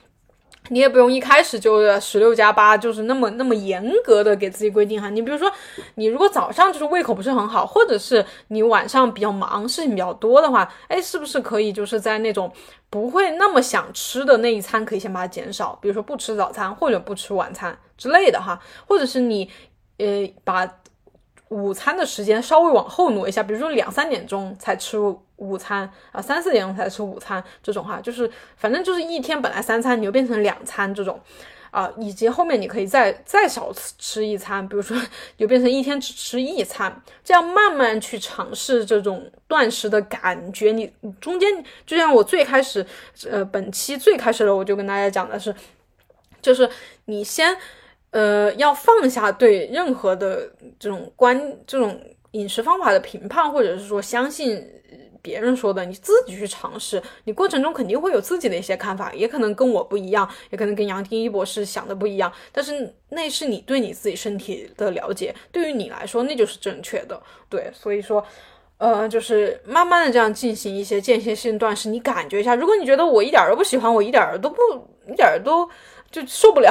[0.72, 5.10] 你也不用一开始就十六加八，就是那么那么严格的给自己规定哈。
[5.10, 5.52] 你比如说，
[5.96, 12.50] 你如果早上就是胃口不是很好，或者是你晚上比较忙，事情比较多的话，哎，是不是可以就是在那种
[12.88, 19.50] 不会那么想吃的那一餐，可以先把它减少，比如说不吃早餐或者不吃晚餐之类的哈，或者是你
[19.98, 20.66] 呃把。
[21.53, 24.98] 午餐的时间稍微往后挪一下，比如说两三点钟才吃
[25.36, 31.20] 午餐啊，三四点钟才吃午餐这种哈，就是反正就是一天本来三餐，你就变成两餐这种，
[31.70, 34.96] 啊，以及后面你可以再再少吃一餐，比如说
[35.36, 40.72] 就变成一天只吃一餐，这样慢慢去尝试这种断食的感觉。
[40.72, 40.90] 你
[41.20, 42.86] 中间就像我最开始，
[43.30, 45.55] 呃，本期最开始的我就跟大家讲的是，
[46.40, 46.68] 就是
[47.05, 47.55] 你先，
[48.12, 50.48] 呃，要放下对任何的
[50.78, 52.00] 这种观这种
[52.30, 54.64] 饮食方法的评判，或者是说相信。
[55.24, 62.32] 别人说的，你自己去尝试，你过程中肯定会有自己的一些看法，也可能跟我不一样，也可能跟杨天一博士想的不一样。
[62.50, 67.22] 但是那是你对你自己身体的了解，对于你来说那就是正确的。
[67.48, 68.26] 对，所以说，
[68.78, 74.56] 呃，就是慢慢的这样进行一些间歇性断食，你感觉一下，如果你觉得我一点都不喜欢，我一点都不，
[75.08, 75.70] 一点都。
[76.12, 76.70] 就受不了，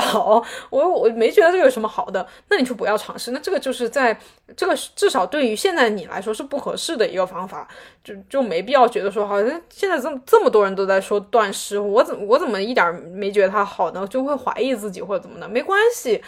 [0.70, 3.32] 我我没觉得这个有什么好的，那你就不要尝试。
[3.32, 4.18] 那这个就是在
[4.56, 7.68] 这个至少对于现在你来说是不合适的一个方法，
[8.04, 14.08] 就就没必要觉得说好像现在这么这么多人都在说断食，我怎我怎么一点没觉得它好呢？
[14.08, 15.50] 就会怀疑自己或者怎么的？
[15.50, 16.24] 没关系，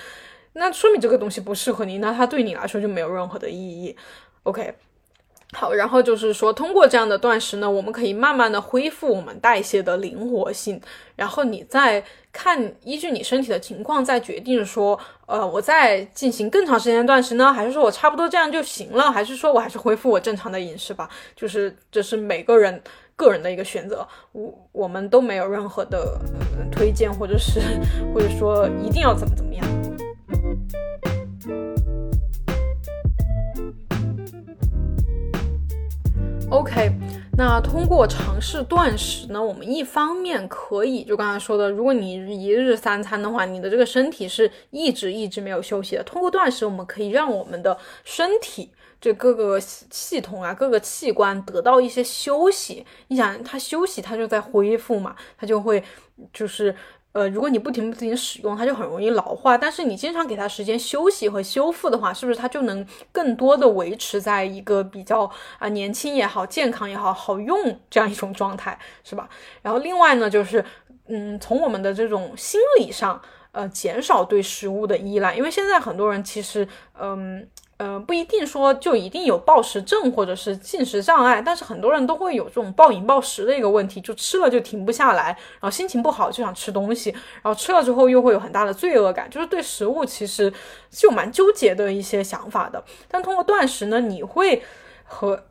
[0.53, 3.95] 那说明这个东西不适合你，那它对你来说就没有任何的意义。
[4.43, 4.73] OK。
[5.53, 10.81] 好，然后就是说，通过这样的断食呢，我们可以慢慢的恢复我们代谢的灵活性。
[11.15, 21.07] 然后你再看，依据你身体的情况，再决定说，呃，我再进行更长时间断食呢，还是说我差不多这样就行了，还是说我还是恢复我正常的饮食吧？
[21.35, 22.81] 就是这是每个人
[23.15, 26.19] 个人的一个选择，我我们都没有任何的
[26.71, 27.61] 推荐，或者是
[28.11, 29.63] 或者说一定要怎么怎么样。
[36.53, 36.91] OK，
[37.35, 46.03] 那通过尝试断食呢，我们一方面可以就刚才说的，如果你一日三餐的话，你的这个身体是一直一直没有休息的。
[46.03, 48.69] 通过断食，我们可以让我们的身体
[49.01, 52.85] 这各个系统啊、各个器官得到一些休息。
[53.07, 55.83] 你想，它休息，它就在恢复嘛，它就会
[56.31, 56.75] 就是。
[57.13, 59.57] 呃，如果你不停不停使用，它就很容易老化。
[59.57, 69.29] 但是你经常给它时间休息和修复的话，是不是它就能更多的维持在一个比较啊年轻也好、健康也好、好用这样一种状态，是吧？
[69.61, 70.63] 然后另外呢，就是
[71.07, 76.67] 嗯，从我们的这种心理上，呃，减少对食物的依赖，因为现在很多人其实
[76.99, 77.47] 嗯。
[78.05, 90.51] 不一定说就一定有暴食症或者是进食障碍，但是很多人都会有这种暴饮暴食的一个问题，就吃了就停不下来，然后心情不好就想吃东西，然后吃了之后又会有很大的罪恶感，就是对食物其实
[90.89, 92.83] 就蛮纠结的一些想法的。
[93.07, 94.63] 但通过断食呢，你会
[95.03, 95.45] 和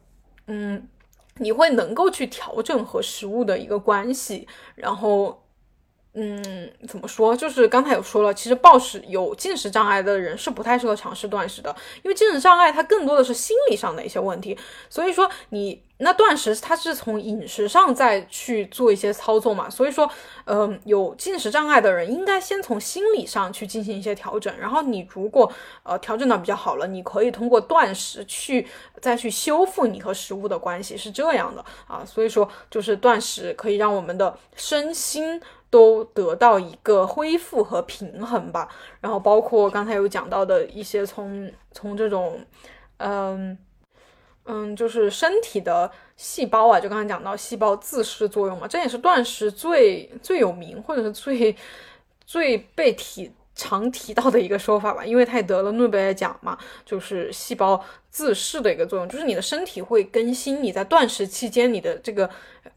[0.46, 0.88] 嗯，
[1.38, 5.38] 你会能够去调整和食物的一个关系，然后。
[6.14, 7.34] 嗯，怎么说？
[7.34, 14.56] 就是刚才有说了，其实暴食有进食障碍的人是不太适合尝试断食的，因为进食障碍它更多的是心理上的一些问题。
[14.90, 19.70] 所以说你那断食它是从饮食上再去做一些操作嘛。
[19.70, 20.11] 所以说，
[20.44, 25.50] 嗯，有进食障碍的人应该先从心理上去进行一些调整，然后你如果
[25.82, 28.66] 呃调整的比较好了，你可以通过断食去
[29.00, 32.05] 再去修复你和食物的关系，是这样的啊。
[32.05, 35.40] 所以说，就是断食可以让我们的身心。
[35.72, 38.68] 都得到一个恢复和平衡吧，
[39.00, 42.38] 然后包括刚才有讲到的一些从从这种，
[42.98, 43.57] 嗯
[44.45, 51.55] 嗯，就是身体的细胞啊，就刚才讲到细胞自噬作用嘛，这也是断食最最有名或者是最
[52.26, 62.28] 最被提常提到的一个说法吧，因为他也得了诺贝尔奖嘛，就是细胞自噬的一个作用，就是你的身体会更新，你在断食期间，你的这个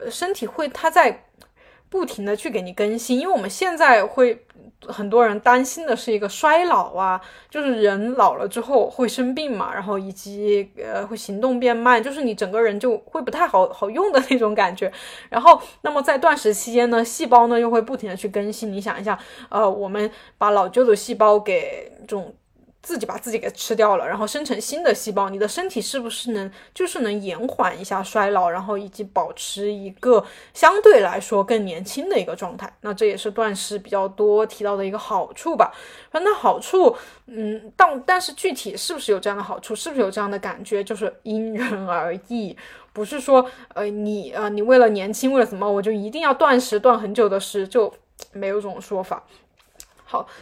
[0.10, 1.24] 身体会它在。
[1.88, 4.44] 不停的去给你更新，因为我们现在会
[4.88, 7.20] 很多人担心的是一个衰老啊，
[7.50, 14.92] 就是人老了之后会生病嘛，然后以及呃会行动变慢，就是你整个人就会不太好好用的那种感觉。
[15.30, 18.72] 然后，那么在断食期间呢，细胞呢又会不停的去更新。
[18.72, 19.18] 你想一下，
[19.50, 22.36] 呃，我们把老旧的细胞给这种。
[22.86, 30.24] 自己把自己给吃掉了，然后生成新的细胞，你的身体是不是能就是能延缓一下衰老，然后以及保持一个
[30.54, 32.72] 相对来说更年轻的一个状态？
[32.82, 35.74] 那这也是断食比较多提到的一个好处吧。
[36.12, 42.56] 那好处，嗯，但但是具体是不是有这样的好处，是不是有这样的感觉，就是因人而异，
[42.94, 47.92] 不是说呃你呃你为了年轻为了什么我就一定要断食断很久的食，就
[48.32, 49.24] 没有这种说法。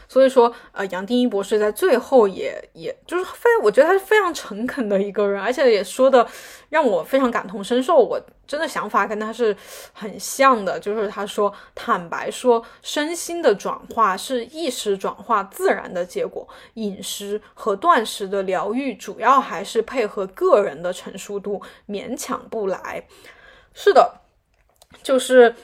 [0.09, 6.27] 所以说，呃，杨定一博士在最后也也就是非，我觉得他是非常诚恳的一个人，而且也说的
[6.69, 7.95] 让我非常感同身受。
[7.95, 9.55] 我真的想法跟他是
[9.93, 23.05] 很像的，就是他说，坦白说，身心的转化是意识转化自然的结果，饮食和断食的疗愈主要还是配合个人的成熟度，勉强不来。
[23.73, 24.21] 是的，
[25.01, 25.55] 就是。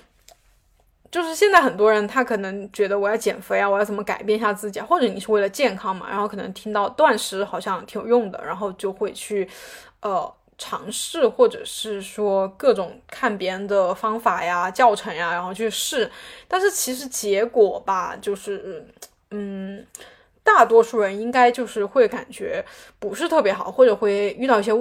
[1.12, 9.49] 就是现在很多人他可能觉得我要减肥啊，我要怎么改变一下自己，或者你是为了健康嘛，然后可能听到断食好像挺有用的，然后就会去
[10.01, 16.10] 呃尝试，或者是说各种看别人的方法呀、教程呀，然后去试。
[16.47, 18.86] 但是其实结果吧，就是
[19.32, 19.84] 嗯，
[20.43, 22.64] 大多数人应该就是会感觉
[22.99, 24.72] 不是特别好，或者会遇到一些。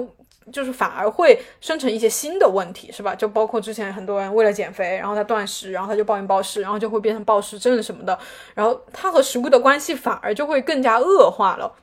[0.51, 3.13] 就是反而会生成一些新的问题，是吧？
[3.15, 8.17] 就包括之前很多人为了减肥，然后他断食，然后他就暴饮暴食，然后就会变成暴食症什么的，
[8.55, 11.73] 然后他和食物的关系反而就会更加恶化了。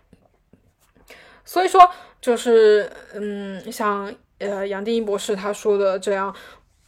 [1.45, 1.89] 所以说，
[2.21, 6.35] 就是嗯，像呃杨定一博士他说的这样，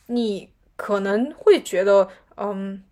[0.07, 2.83] 你可能会觉得嗯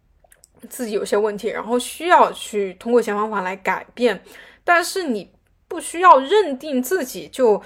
[0.68, 4.22] 自己有些问题，然后需要去通过一些方法来改变，
[4.62, 5.32] 但是你
[5.66, 7.62] 不需要认定自己就。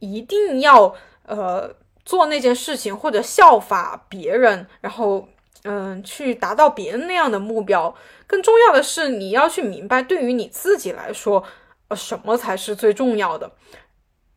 [0.00, 0.94] 一定要
[1.26, 1.72] 呃
[2.04, 5.28] 做那件事情，或者效法别人，然后
[5.62, 7.94] 嗯去达到别人那样的目标。
[8.26, 11.44] 更重要的是，你要去明白，对于你自己来说，
[11.88, 13.52] 呃什么才是最重要的，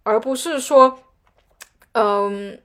[0.04, 1.00] 而不是说，
[1.94, 2.60] 嗯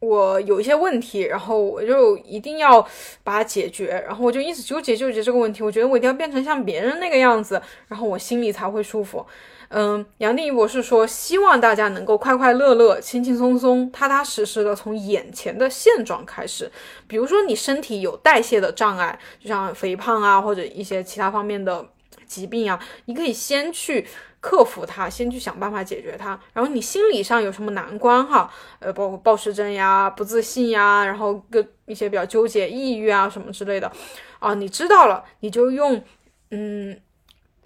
[0.00, 2.80] 我有一些问题，然后我就一定要
[3.24, 5.60] 把它解决，然后我就一直纠结纠结这个问题。
[5.60, 9.26] 我觉得我一定要变成像别人那个样子，然后我心里才会舒服。
[9.70, 16.70] 嗯，杨定一博士说，希望大家能够快快乐乐、轻轻松松、踏踏实实的从眼前的现状开始。
[17.06, 21.86] 比如说，你身体有代谢的障碍，就像肥胖啊，或者一些其他方面的
[22.26, 24.06] 疾病啊，你可以先去
[24.40, 26.40] 克服它，先去想办法解决它。
[26.54, 33.92] 然后你心理上有什么难关哈，呃，包括暴食症呀、不自信呀，然后各一些比较纠结、抑郁啊什么之类的，
[34.38, 36.02] 啊，你知道了，你就用，
[36.52, 36.98] 嗯。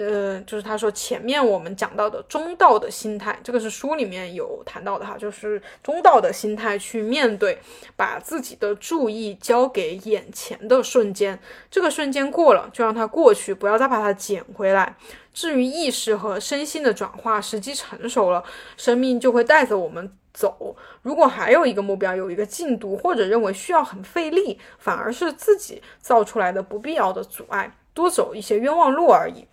[0.05, 7.59] 呃，就是他说前面我们讲到的中道的心态，这个是书里面有谈到的哈，就是中道的心态去面对，
[7.94, 11.38] 把自己的注意交给眼前的瞬间，
[11.70, 14.96] 这个瞬间过了就让它过去，不要再把它捡回来。
[15.32, 18.42] 至于意识和身心的转化，时机成熟了，
[18.76, 20.76] 生命就会带着我们走。
[21.03, 29.46] 如果还有一个目标，有一个进度，或者认为需要很费力，反而是自己造出来的不必要的阻碍，多走一些冤枉路而已。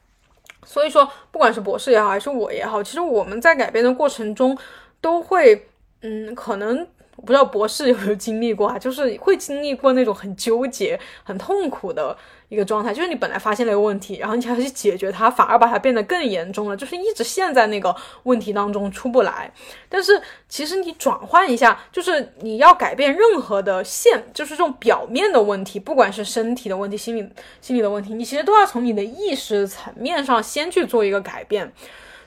[0.65, 4.57] 所以说，不管是博士也好，还是我也好，其实我们在改变的过程中，
[5.01, 5.67] 都会，
[6.01, 6.87] 嗯，可能。
[7.15, 12.17] 我不知道博士有没有经历过啊，就是会经历过那种很纠结、很痛苦的
[12.49, 19.51] 一个状态，就是你本来发现了一个问题，然后你还要去解决它，反而把它变得更严重了，就是一直陷在那个问题当中出不来。
[19.87, 27.29] 但是其实你转换一下，就是你要改变任何的线，就是这种表面的问题，不管是身体的问题、心理
[27.61, 31.71] 心理的问题，你其实都要从你的意识层面上先去做一个改变。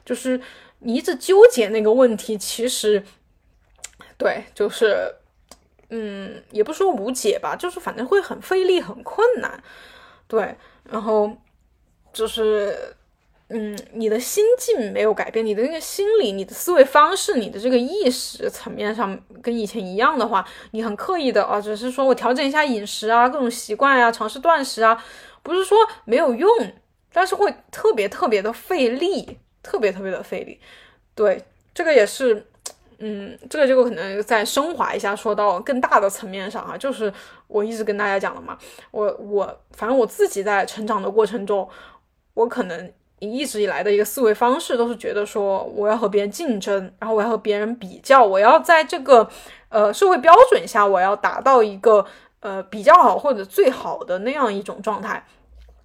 [0.04, 0.40] 就是
[0.78, 3.04] 你一直纠结那个问题，其实。
[4.18, 5.12] 对，就是，
[5.90, 9.60] 嗯，也不说无解吧，就是反正会很费力、很困难。
[10.32, 10.56] 对，
[10.90, 11.30] 然后
[12.10, 12.74] 就是，
[13.48, 25.04] 嗯，你的心境没有改变，你的那个心理、你的思维方式、你的这个意识层面上跟以前一样的话，你很刻意的啊，只是说我调整一下饮食啊，各种习惯呀，尝试断食啊，
[25.42, 25.76] 不是说
[26.06, 26.48] 没有用，
[27.12, 30.58] 但是会特别特别的费力，特别特别的费力。
[31.14, 32.46] 对，这个也是。
[33.04, 37.12] 嗯，这个就可能再升华一下，说到更大的层面上啊，就是
[37.48, 38.56] 我一直跟大家讲的嘛，
[38.92, 41.68] 我我反正我自己在成长的过程中，
[42.34, 49.28] 我可能一直以来的一个思维方式都是觉得说我要和别人竞争，然后我要和别人比较，我要在这个
[49.68, 52.06] 呃社会标准下，我要达到一个
[52.38, 55.26] 呃比较好或者最好的那样一种状态。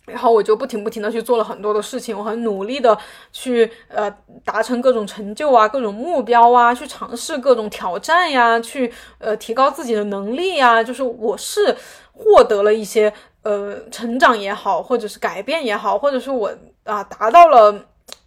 [0.08, 2.98] 然后我就不停不停的去做了很多的事情，我很努力的
[3.34, 4.10] 去呃
[4.46, 11.76] 达成各种成就啊，各种目标啊，去尝试各种挑战呀，去呃提高自己的能力呀，就是我是
[12.14, 13.12] 获得了一些
[13.44, 16.50] 呃成长也好，或者是改变也好，或者是我
[16.86, 17.78] 啊达到了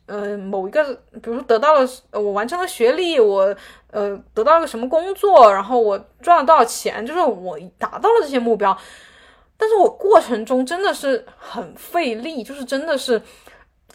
[0.04, 0.84] 呃某一个，
[1.22, 3.56] 比如说得到了我完成了学历，我
[3.90, 8.76] 呃得到了个什么工作，然后我赚了多少钱，就是我达到了这些目标。
[9.60, 13.20] 但是我过程中真的是很费力，就是真的是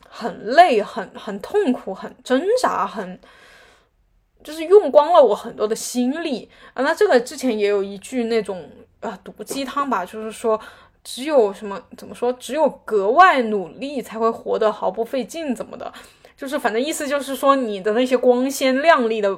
[0.07, 3.19] 很累、很很痛苦、很挣扎、很
[4.43, 6.83] 就是用光了我很多的心力啊。
[6.83, 10.61] 那这个之前也有一句那种啊毒鸡汤吧，就是说
[11.03, 15.91] 只有什么怎么说，只有格外努力才会活得毫不费劲，怎么的？
[16.37, 19.35] 就是反正意思就是说你的那些光鲜亮丽的。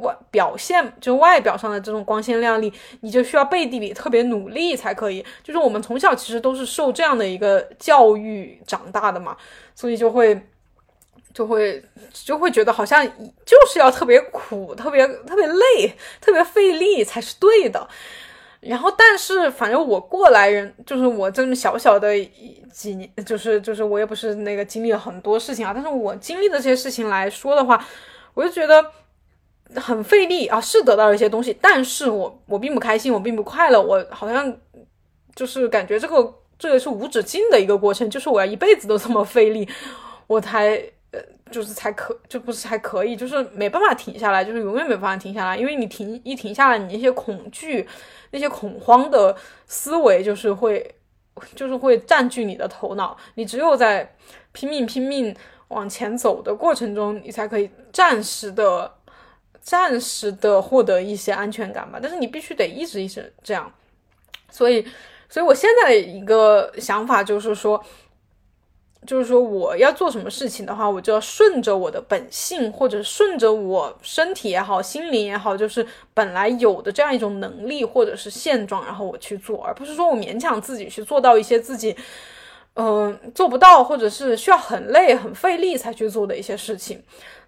[0.00, 5.24] 外表现就外表上的这种光鲜亮丽，你就需要背地里特别努力才可以。
[5.42, 9.36] 就是我们从小其实都是受这样的一个教育长大的嘛，
[9.74, 10.40] 所以就会
[11.32, 13.04] 就会就会觉得好像
[13.44, 17.88] 就是要特别苦、特别特别累、特别费力才是对的。
[18.66, 27.86] 然后，但是反正我过来人，就是我这么小小的一几年，就是就是我也不是那个经历了很多事情啊，但是我经历的这些事情来说的话，
[28.32, 28.82] 我就觉得
[29.76, 34.56] 很费力啊，是得到了一些东西，但是我我并不开心，我并不快乐，我好像
[35.34, 39.68] 就是感觉这个这个是无止境的一个过程，就是我要一辈子都这么费力，
[40.26, 41.20] 我才呃。
[41.50, 47.86] 就是才可，就不是才可以，就是没办法停下来，就是永远没办法停下来，因为你停一停下来，你那些恐惧、
[48.30, 49.36] 那些恐慌的
[49.66, 50.94] 思维，就是会，
[51.54, 53.16] 就是会占据你的头脑。
[53.34, 54.16] 你只有在
[54.50, 55.36] 拼命拼命
[55.68, 58.90] 往前走的过程中，你才可以暂时的、
[59.64, 61.98] 暂时的获得一些安全感吧。
[62.00, 63.72] 但是你必须得一直一直这样。
[64.48, 64.86] 所以，
[65.28, 67.84] 所以我现在的一个想法就是说。
[69.06, 81.94] 就是说，我要做什么事情的话，我就要顺着我的本性，或者顺着我身体也好，心灵也好，就是本来有的这样一种能力或者是现状，然后我去做，而不是说我勉强自己去做到一些自己，
[82.76, 87.02] 嗯，做不到，或者是需要很累、很费力才去做的一些事情。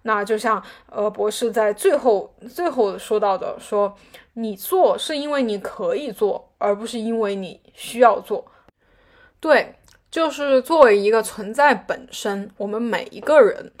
[0.07, 3.93] 那就像呃，博士在最后最后说到的，说
[4.33, 8.43] 你做是因为你可以做，而不是因为你需要做。
[9.39, 9.75] 对。
[10.09, 13.71] 就是作为一个存在本身，我们每一个人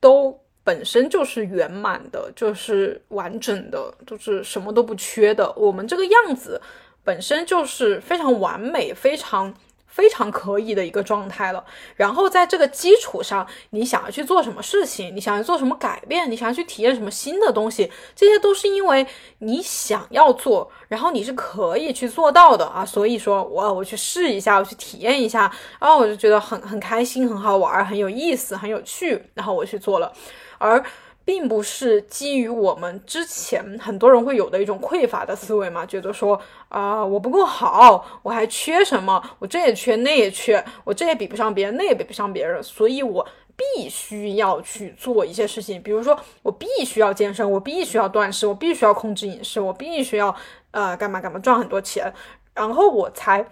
[0.00, 5.52] 都本身就是圆满的，就是完整的，就是什么都不缺的。
[5.54, 6.58] 我们这个样子
[7.04, 9.52] 本身就是非常完美，非常。
[9.96, 19.06] 非常可以的一个状态了，然后在这个基础上，你想要去做什么事情，你想要做什么改变，你想要去体验什么新的东西，这些都是因为
[19.38, 22.84] 你想要做，然后你是可以去做到的啊。
[22.84, 30.12] 所以说，我我去试一下，我去体验一下，然后我就觉得很很开心，很好玩，很有意思，很有趣，然后我去做了，
[30.58, 30.84] 而。
[31.26, 50.32] 并不是基于我们之前很多人会有的一种匮乏的思维嘛，觉得说啊我不够好，我还缺什么，我这也缺那也缺，我这也比不上别人，那也比不上别人，所以我必须要去做一些事情，比如说我必须要健身，我必须要断食，我必须要控制饮食，我必须要
[50.70, 52.14] 呃干嘛干嘛赚很多钱，
[52.54, 53.44] 然后我才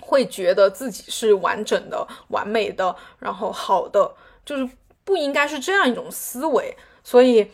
[0.00, 4.12] 会觉得自己是完整的、完美的，然后好的，
[4.44, 4.68] 就是
[5.04, 6.76] 不应该是这样一种思维。
[7.04, 7.48] 所以，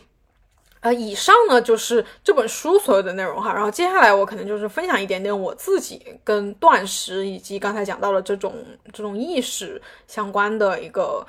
[0.79, 3.53] 呃，以上呢就是这本书所有的内容哈。
[3.53, 8.55] 然后接下来我可能就是分享一点点我自己跟断食以及刚才讲到了这种
[8.91, 11.23] 这种意识相关的一个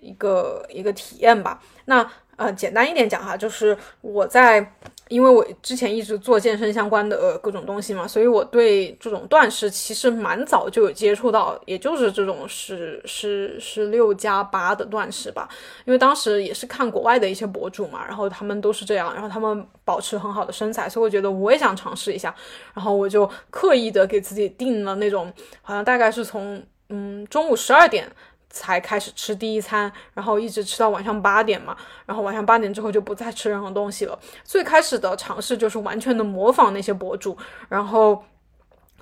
[0.00, 1.62] 一个一个体验吧。
[1.84, 4.72] 那呃，简单一点讲哈，就是我在。
[5.08, 15.48] 因为我之前一直做健身相关的呃各种东西嘛，所以我对这种断食其实蛮早就有接触到，也就是这种十十十六加八的断食吧。
[15.84, 22.34] 因为当时也是看国外的一些博主嘛，然后他们都是这样，然后他们保持很好的身材，所以我觉得我也想尝试一下，
[22.74, 25.32] 然后我就刻意的给自己定了那种，
[25.62, 28.10] 好像大概是从嗯中午十二点。
[28.56, 31.76] 才开始吃第一餐，然后一直吃到晚上八点嘛，
[32.06, 34.18] 然后晚上八点之后就不再吃任何东西了。
[34.44, 37.36] 最开始的尝试就是完全的模仿那些博主，
[37.68, 38.24] 然后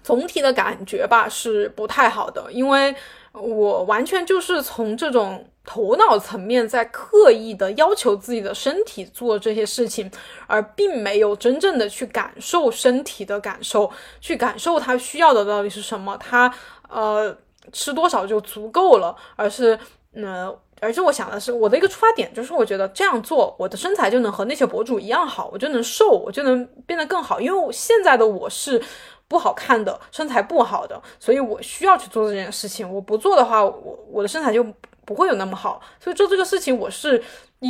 [0.03, 2.93] 总体的感觉吧是不太好的，因为
[3.33, 10.11] 我完全就是从这种头脑层面在刻意的要求自己的身体做这些事情，
[10.49, 13.91] 而并没有真正的去感受身体的感受，
[14.21, 16.53] 去感受它需要的到底是什么，它
[16.89, 17.37] 呃。
[17.73, 19.79] 吃多少就足够了，而是，
[20.13, 27.41] 嗯，而且我想的是，我的一个出发点就是，我觉得这样做，我的身材就能和那些博主一样好，我就能瘦，我就能变得更好。
[27.41, 28.81] 因为现在的我是
[29.27, 32.89] 不好看的，身材不好的，所以我需要去做这件事情。
[32.89, 34.65] 我不做的话，我我的身材就
[35.05, 35.81] 不会有那么好。
[35.99, 37.23] 所以做这个事情，我是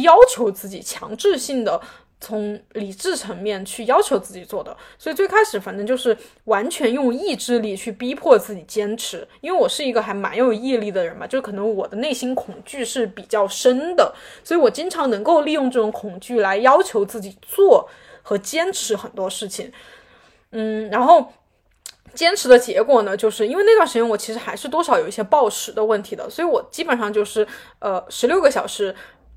[0.02, 1.80] 要求自己强制性的。
[2.24, 9.28] 从理智层面去要求自己做的，所以最开始反正就是完全用意志力去逼迫自己坚持。
[9.42, 17.86] 因为我是一个还蛮有毅力的人嘛，就可能我的内心恐惧是比较深的，所以我经常能够利用这种恐惧来要求自己做
[18.22, 19.70] 和坚持很多事情。
[20.52, 21.30] 嗯，然后
[22.14, 27.46] 坚持的结果呢，就是因为那段时间我其实还是多少有一些暴食的问题的，所以我基本上就是
[27.80, 28.94] 呃十六个小时。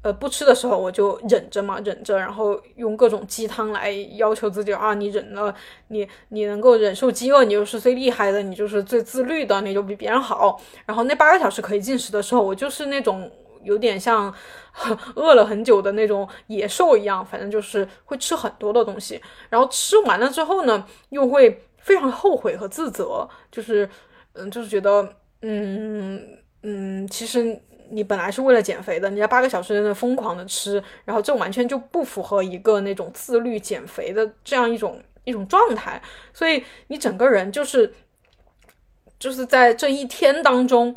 [0.08, 5.53] 呃，不吃的时候我就忍着嘛，忍着，然后用各种鸡汤来要求自己啊，你忍了，
[5.89, 10.62] 你你能够忍受饥饿，你就是最厉害的，你就是最自律的，你就比别人好。
[10.86, 13.30] 然后那八个小时可以进食的时候，我就是那种
[13.64, 14.34] 有点像
[15.16, 19.22] 饿了很久的那种野兽一样，反正就是会吃很多的东西。
[19.49, 23.89] 然后吃完了之后呢，又会非常后悔和自责，就是
[24.36, 25.10] 嗯，就是觉得
[25.41, 26.26] 嗯
[26.64, 27.60] 嗯，其实。
[27.90, 36.02] 你本来是为了减肥的，你在八个小时内疯狂的吃，然后这完全就不符合一个那种自律减肥的这样一种一种状态，
[36.34, 37.94] 所以你整个人就是
[39.20, 40.96] 就是在这一天当中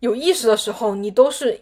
[0.00, 1.60] 有意识的时候，你都是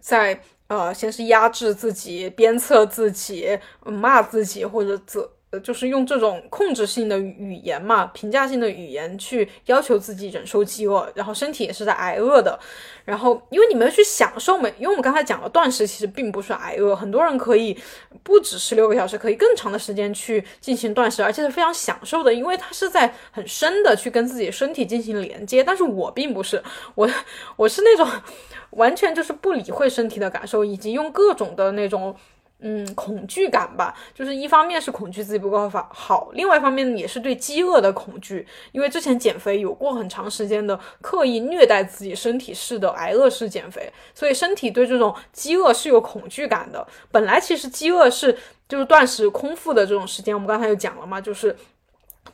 [0.00, 5.30] 在呃，先是压制自己、鞭策自己、骂自己或者责。
[5.62, 12.58] 就是用这种控制性的语言嘛，评价性的语言去要求自己忍受饥饿，然后身体也是在挨饿的。
[13.04, 17.78] 然后，因为你们去享受美，因为我们刚才讲了，断食其实并不是挨饿，很多人可以
[18.22, 25.62] 不止十六个小时，可以更长的时间去进行断食，而且是非常享受的，因为它是在很深的去跟自己身体进行连接。
[25.64, 26.62] 但是我并不是，
[26.96, 27.08] 我
[27.54, 28.06] 我是那种
[28.72, 32.14] 完全就是不理会身体的感受，以及用各种的那种。
[32.60, 38.46] 嗯，恐惧感吧，就是一方面是恐惧自己不够好，另外一方面也是对饥饿的恐惧。
[38.72, 46.86] 因为之前减肥有过很长时间的刻意虐待自己身体式的挨饿式减肥，所以身体对这种饥饿是有恐惧感的。
[47.10, 48.36] 本来其实饥饿是
[48.68, 51.54] 就是断食空腹的这种时间，我们刚才就讲了嘛，就是。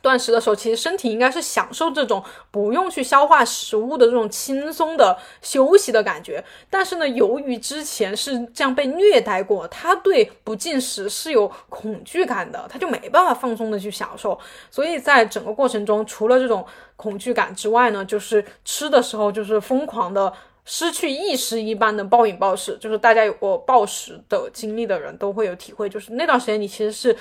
[0.01, 6.43] 断食的时候，其实身体应该是享受这种不用去消化食物的这种轻松的休息的感觉。
[6.69, 14.37] 但是呢，由于之前是这样被虐待过，他对不进食是有恐惧感的，他就没办法放松的去享受。
[14.69, 16.65] 所以在整个过程中，除了这种
[16.95, 20.31] 恐惧感之外呢，就是吃的时候就是疯狂的
[20.65, 22.77] 失去意识一般的暴饮暴食。
[22.79, 27.15] 就是大家有过暴食的经历的人都会有体会，就是那段时间你其实是。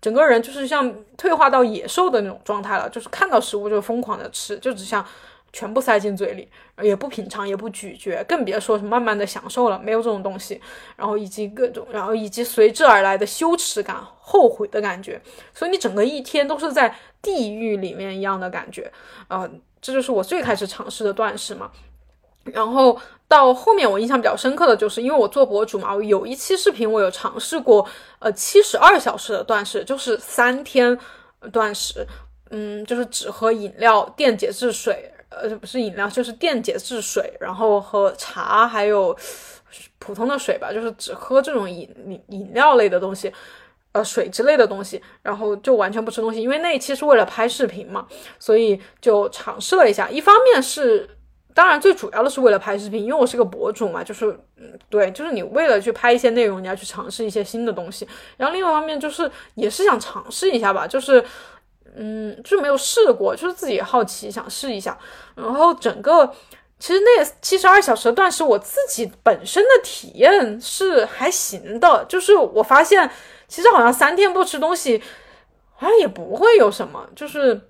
[0.00, 5.04] 整个人就是像退化到野兽的那种状态了，就是看到食物就疯狂的吃，就只想
[5.52, 6.48] 全部塞进嘴里，
[6.82, 10.60] 也不品尝，也不咀嚼，更别说是慢慢的享受了，没有这种东西。
[10.96, 15.20] 然后以及各种，然后以及随之而来的羞耻感、后悔的感觉，
[15.52, 18.92] 所以你整个一天都是在地狱里面一样的感觉。
[19.28, 21.70] 呃，这就是我最开始尝试的断食嘛。
[22.52, 27.86] 然后到后面，我印象比较深刻的就是，因为我做博主嘛，我有一期视频我有尝试过，
[28.18, 30.98] 呃，七十二小时的断食，就是三天
[31.52, 32.06] 断食，
[32.50, 39.14] 嗯，就是只喝饮料、电解质水，呃，不是饮料，就是电解质水，然后喝茶，还有
[39.98, 43.30] 普通的水吧，就是只喝这种饮饮饮料类的东西，
[43.92, 48.06] 呃，水之类的东西，然后就完全不吃东西，因为那一期是为了拍视频嘛，
[48.38, 51.10] 所以就尝试了一下，一方面是。
[51.58, 54.26] 当然，最主要的是为了拍视频，因为我是个博主嘛，就是，
[54.58, 58.06] 嗯，对，就是你为了去拍一些内容，你要去尝试一些新的东西。
[58.36, 61.24] 然后另外一方面就是，也是想尝试一下吧，就是，
[61.96, 64.96] 嗯，就没有试过，就是自己好奇想试一下。
[65.34, 66.32] 然后整个
[66.78, 73.10] 其实那七十二小时的断食，我自己本身的体验是还行的，就是我发现
[73.48, 75.02] 其实好像三天不吃东西，
[75.74, 77.60] 好像也不会有什么，就是。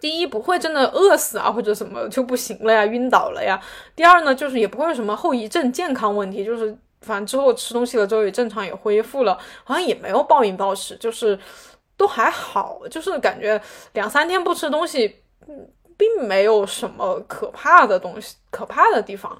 [0.00, 3.60] 第一不会真的饿死啊，或者什么就不行了呀，晕倒了呀。
[3.94, 11.38] 第二呢，就是也不会有什么后遗症、健康问题，就是反正之后吃东西了之后也正常也恢复了，好像也没有暴饮暴食，就是
[11.96, 13.60] 都还好，就是感觉
[13.92, 19.38] 两三天不吃东西，嗯，并没有什么可怕的东西，可怕的地方。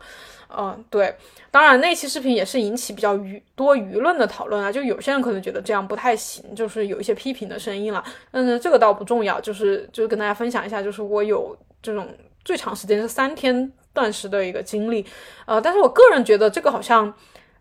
[0.56, 1.14] 嗯，对，
[1.50, 8.02] 当然那期视频也是引起比较舆多舆论的讨论啊，就有些人可能觉得这样不太行，就是有一些批评的声音了。
[8.30, 12.08] 但是这个倒不重要，就是就是跟大家分享一下，就是我有这种
[12.44, 15.06] 最长时间是三天断食的一个经历。
[15.46, 17.12] 呃，但是我个人觉得这个好像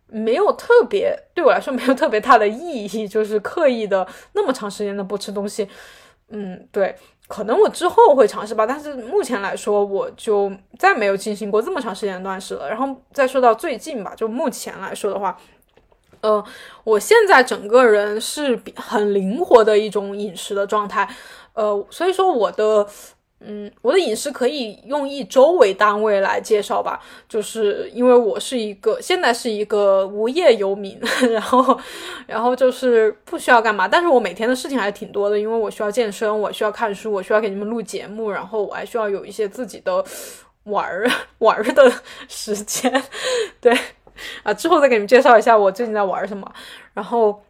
[0.08, 5.68] 没有特别对我来说没有特别大的意义，就是刻意的那么长时间的不吃东西。
[6.30, 6.96] 嗯，对。
[7.30, 12.68] 可能我之后会尝试吧，但是目前来说，我就再没有进行过这么长时间断食了。
[12.68, 15.38] 然后再说到最近吧，就目前来说的话，
[16.22, 16.44] 呃，
[16.84, 21.08] 我现在整个人是很灵活的一种饮食的状态，
[21.54, 22.88] 呃，所以说我的。
[23.42, 31.00] 嗯，我的饮食可以用一周为单位来介绍吧，就是因为我是一个现在是一个无业游民，
[31.32, 31.80] 然后，
[32.28, 40.04] 然后就是不需要干嘛，但是我每天的事情还是挺多的，因为我需要健身，我需要看书，我需要给你们录节目，然后我还需要有一些自己的
[40.64, 41.10] 玩儿
[41.40, 41.90] 玩儿的
[42.28, 43.02] 时间，
[43.62, 43.74] 对，
[44.44, 46.52] 啊，之后再给你们介绍一下我最近在玩什么，
[46.94, 47.42] 然后。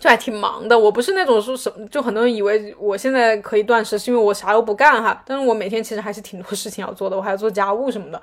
[0.00, 5.22] 就还挺忙的，我不是那种说什么，就很多人以为我现在可以断食，是因为我啥都不干哈。
[5.26, 8.20] 但是我每天其实还是挺多事情要做的，我还要做家务什么的，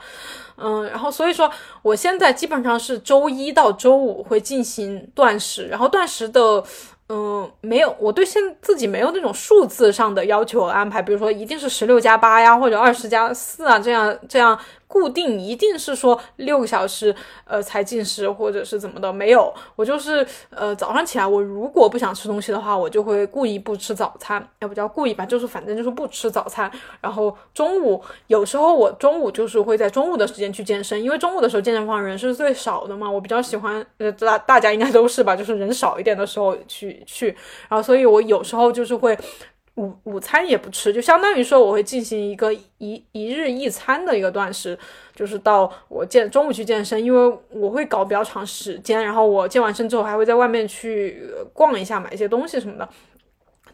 [0.57, 1.49] 嗯，然后所以说
[1.83, 6.63] 我现在基本上是周一到周五会进行断食，然后断食的，
[7.09, 14.57] 嗯，没有，我对现自己没有那种数字上的要求和安排，比如说一定是十六加八呀，或者二十加四啊，这样这样
[14.87, 17.13] 固定一定是说六个小时
[17.45, 26.71] 呃才进食或者是怎么的，没有，我就是呃早上起来我如果不想吃东西的话，我就会故意不吃早餐，要不叫故意吧，就是反正就是不吃早餐。
[27.01, 37.27] 然后中午有时候我中午就是会在中午的时间去健身，因为中午的时候健身房人是最少的嘛，我比较喜欢呃大大家应该都是吧，就是人少一点的时候去去，
[37.67, 39.17] 然后所以我有时候就是会。
[39.77, 44.77] 午午餐也不吃，就相当于说我会进行一个一一日一餐的一个断食，
[45.15, 52.89] 就是到我健中午去健身，因为我会搞比较长时间，然后我健完身之后还会在外面去逛一下，买一些东西什么的，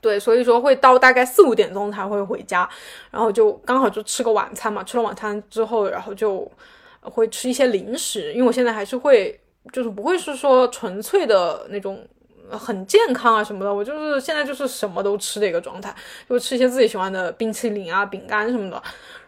[0.01, 2.70] 对，所以说会到大概四五点钟才会回家，
[3.10, 6.51] 然后就刚好就吃个晚餐嘛，吃了晚餐之后，然后就
[6.99, 9.39] 会吃一些零食，因为我现在还是会，
[9.72, 12.06] 就是不会是说纯粹的那种。
[12.50, 15.94] 很健康啊什么的，我就是现在就是什么都吃的一个状态，
[16.30, 18.82] 就吃一些自己喜欢的冰淇淋啊、饼干什么的，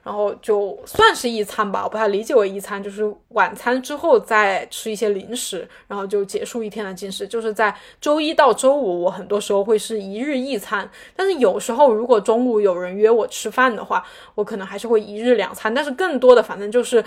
[0.03, 7.27] 然后就算是一餐吧，我把它理解为一餐，就是晚餐之后再吃一些零食，然后就结束一天的进食。
[7.27, 14.05] 就是在周一到周五，我很多时候会是一日一餐，但是有时候如果中午有人约我吃饭的话，
[14.35, 17.03] 我可能还是会一日两餐，但是更多的反正就是，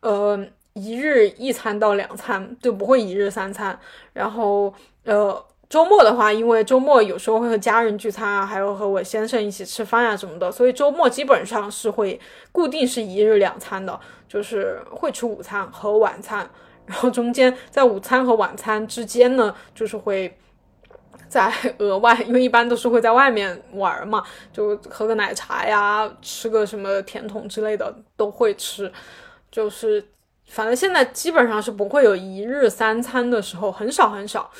[0.00, 0.42] 呃，
[0.72, 3.78] 一日一餐到两餐，就不会一日三餐，
[4.14, 5.44] 然后呃。
[5.70, 13.98] 周末的话，因为周末有时候会和家人聚餐啊，还有和我先生一起吃饭啊什么的，所以周末基本上是会固定是一日两餐的，
[14.28, 16.50] 就是会吃午餐和晚餐，
[16.86, 20.36] 然后中间在午餐和晚餐之间呢，就是会
[21.28, 28.90] 在 额外，因为一般都是会在外面玩嘛，就喝个奶茶呀，吃个什么甜筒之类的都会吃，
[29.52, 30.04] 就是
[30.48, 34.50] 反正现在基本上是不会有一日三餐的时候，很少很少。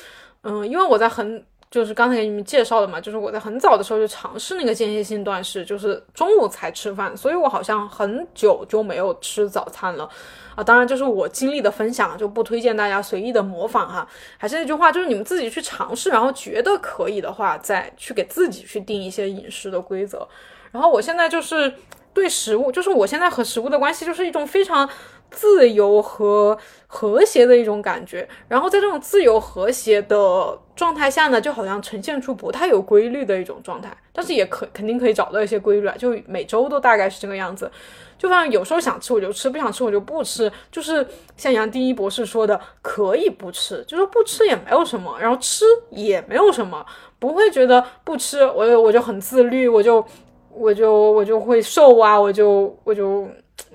[0.43, 10.09] 嗯，因为我在很就是刚才给你们介绍的嘛，就是我在很早的时候就尝试那个间歇性断食，就是中午才吃饭，所以我好像很久就没有吃早餐了
[10.55, 10.63] 啊。
[10.63, 14.05] 当然，就是我经历的分享，就不推荐大家随意的模仿哈。
[14.37, 20.27] 还是那句话，就是你们自己去尝试，然后觉得可以的话，再去给自己去定一些饮食的规则。
[20.71, 21.73] 然后我现在就是
[22.13, 24.89] 对食物，就是我现在和食物的关系，就是一种非常。
[25.31, 26.55] 自由和
[26.85, 37.71] 和谐的一种感觉，然后在这种自由和谐的状态下呢，就好像呈现出不太有规律的一种状态，但是也可肯定可以找到一些规律啊，就每周都大概是这个样子。
[38.17, 46.85] 就反正有时候想吃我就吃，不想吃我就不吃，就是像杨第一博士说的，可以不吃，就是不吃也没有什么，然后吃也没有什么，
[47.17, 50.05] 不会觉得不吃我我就很自律，我就
[50.53, 53.27] 我就我就会瘦啊，我就我就。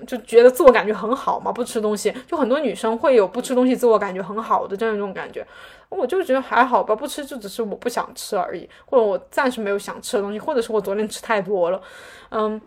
[0.05, 5.45] 就觉得自我感觉很好嘛，不吃东西，就很多女生会有不吃东西自我感觉很好的这样一种感觉。
[5.89, 11.81] 我就觉得还好吧，不吃就只是我不想吃而已，或者我暂时没有想吃的东西，或者是我昨天吃太多了，
[12.29, 12.59] 嗯，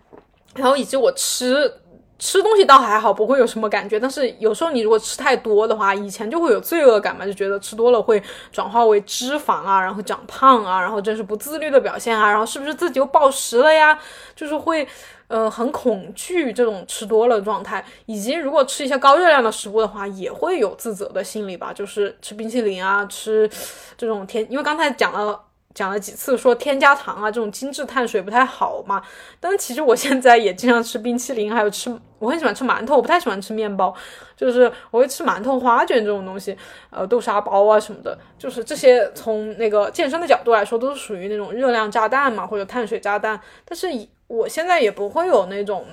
[0.55, 1.71] 然后以及我吃
[2.19, 4.01] 吃东西倒还好，不会有什么感觉。
[4.01, 13.99] 但是有时候你如果吃太多的话，以前就会有罪恶感嘛，就觉得吃多了会转化为脂肪啊，然后长胖啊，然后真是不自律的表现啊，然后是不是自己又暴食了呀？
[14.35, 14.89] 就是会。
[15.31, 21.73] 呃，很恐惧这种吃多了状态，以及如果吃一些高热量的食物的话，也会有自责的心理吧。
[21.73, 23.49] 就是吃冰淇淋啊，吃
[23.97, 25.41] 这种添，因为刚才讲了
[25.73, 29.01] 讲了几次说添加糖啊这种精致碳水不太好嘛。
[29.39, 33.95] 但是其实我现在也经常吃冰淇淋，还有吃，我很喜欢吃馒头，我不太喜欢吃面包，
[34.37, 36.57] 就是我会吃馒头、花卷这种东西，
[36.91, 43.41] 呃，豆沙包啊什么的，就是这些从那个健身的角度来说，都是属于那种热量炸弹嘛，或者碳水炸弹。
[43.65, 45.85] 但是以我现在也不会有那种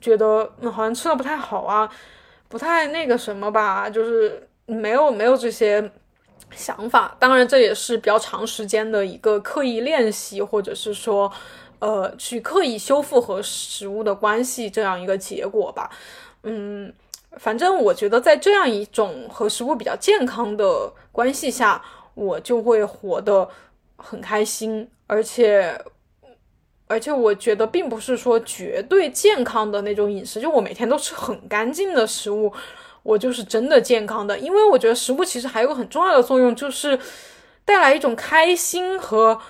[0.00, 1.86] 觉得嗯好像吃的不太好啊，
[2.48, 5.90] 不太那个什么吧，就是没有没有这些
[6.50, 7.14] 想法。
[7.18, 11.30] 当然，这也是比较长时间的一个刻意练习，或者是说，
[11.78, 15.90] 呃，去刻意修复和食物的关系这样一个结果吧。
[16.44, 16.90] 嗯，
[17.36, 23.46] 反正我觉得在这样一种和食物比较健康的关系下，我就会活得
[23.96, 25.78] 很开心，而且。
[26.86, 32.52] 而且我觉得，并不是说绝对健康的那种饮食，就我每天都吃很干净的食物，
[33.02, 34.38] 我就是真的健康的。
[34.38, 36.98] 因为我觉得食物其实还有很重要的作用，就是
[37.64, 39.40] 带来一种开心和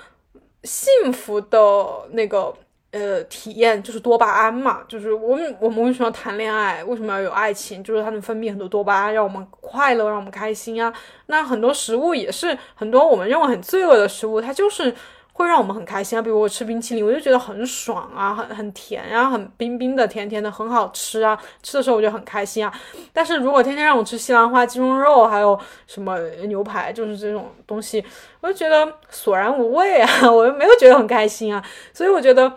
[0.62, 2.55] 幸福的那个
[2.93, 4.82] 呃体验，就是多巴胺嘛。
[4.87, 6.85] 就是我们我们为什么要谈恋爱？
[6.85, 7.82] 为什么要有爱情？
[7.82, 10.95] 就是它能分泌很多多巴胺，让我们快乐，让我们开心啊。
[11.26, 14.95] 那很多食物也是很多我们认为很罪恶的食物，它就是。
[15.37, 22.72] 会让我们很开心啊，比如我吃冰淇淋，我就觉得很爽啊，很很甜啊，很冰冰的，甜甜的，很好吃啊，吃的时候我就很开心啊。
[23.12, 25.59] 但是如果天天让我吃西兰花、鸡胸肉，还有
[25.89, 26.16] 什么
[26.47, 28.05] 牛排，就是这种东西，
[28.41, 31.61] 我就觉得索然无味啊， 我又没有觉得很开心啊。
[31.93, 32.53] 所以我觉得，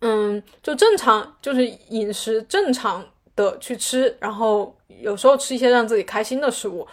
[0.00, 3.04] 嗯，就正常，就是饮食正常
[3.36, 6.84] 的去吃，然后有时候吃一些让自己开心的食物，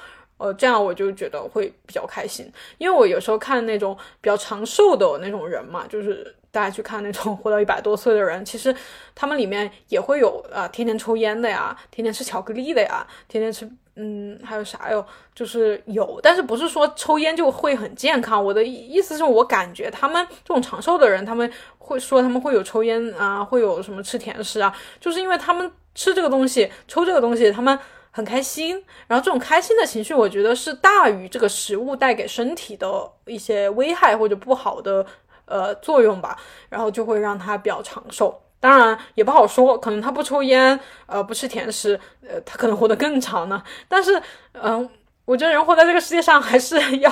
[0.42, 2.52] 呃，这样我就觉得会比较开心。
[2.78, 8.76] 因为我有时候看那种比较长寿的那种人嘛，就是大家去看那种 活到一百多岁的人，其实
[9.13, 13.70] 他们里面也会有啊，天天抽烟的呀，天天吃巧克力的呀，天天吃。
[13.97, 15.05] 嗯，还有啥哟？
[15.36, 18.43] 就是有，但是不是说抽烟就会很健康？
[18.43, 27.78] 我的意思是我感觉他们这种长寿的人，他们会说他们会有抽烟啊，会有什么吃甜食啊，就是因为他们吃这个东西，抽这个东西，他们
[28.12, 28.83] 很开心。
[29.08, 35.05] 然后这种开心的情绪，我觉得是大于这个食物带给身体的一些危害或者不好的
[35.46, 36.38] 呃作用吧，
[36.70, 38.42] 然后就会让他比较长寿。
[38.59, 43.63] 当然也不好说，可能他不抽烟，呃，不吃甜食，呃，他可能活得更长呢。
[43.88, 44.21] 但是，
[44.54, 44.88] 嗯，
[45.25, 47.12] 我觉得人活在这个世界上，还是 要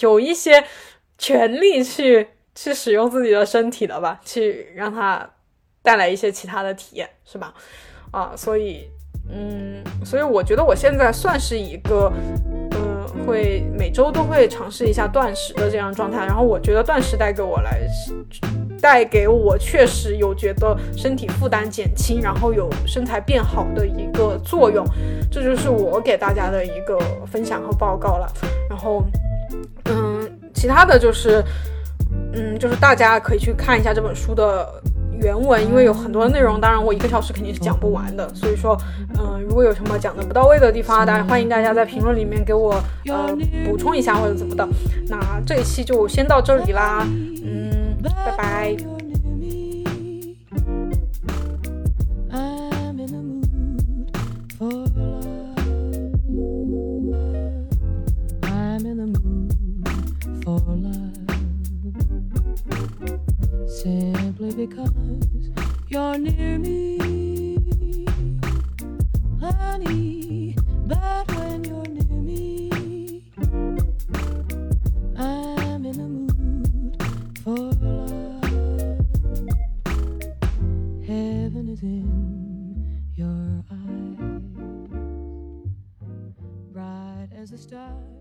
[0.00, 0.62] 有一些
[1.16, 5.26] 权利去去使用自己的身体的吧，去让他
[5.80, 7.54] 带来一些其他的体验，是吧？
[8.10, 8.86] 啊，所以，
[9.32, 12.12] 嗯，所以我觉得我现在算是一个，
[12.72, 16.26] 嗯，会每周都会尝试一下断食的这样状态。
[16.26, 17.80] 然后我觉得断食带给我来。
[18.80, 24.84] 带给我确实有觉得身体负担减轻，然后有身材变好的一个作用，
[25.30, 28.26] 这就是我给大家的一个分享和报告了。
[28.68, 29.04] 然后，
[29.84, 31.40] 嗯，其他的就是，
[32.32, 34.82] 嗯，就是大家可以去看一下这本书的
[35.22, 38.28] 原文，因为有很多的内容，当然我一个小时肯定是讲不完的。
[38.34, 38.76] 所以说，
[39.18, 42.74] 嗯，如果有什么讲的不到位的地方，大家欢迎大家在评论里面给我
[43.06, 43.34] 呃
[43.64, 44.68] 补充一下或者怎么的。
[45.08, 47.06] 那这一期就先到这里啦。
[47.44, 48.76] 嗯拜拜。
[64.42, 64.90] Simply because
[65.86, 66.98] you're near me,
[69.38, 70.56] honey.
[70.84, 73.22] But when you're near me,
[75.16, 76.96] I'm in the mood
[77.44, 78.42] for love.
[81.06, 84.18] Heaven is in your eyes,
[86.72, 88.11] bright as a star.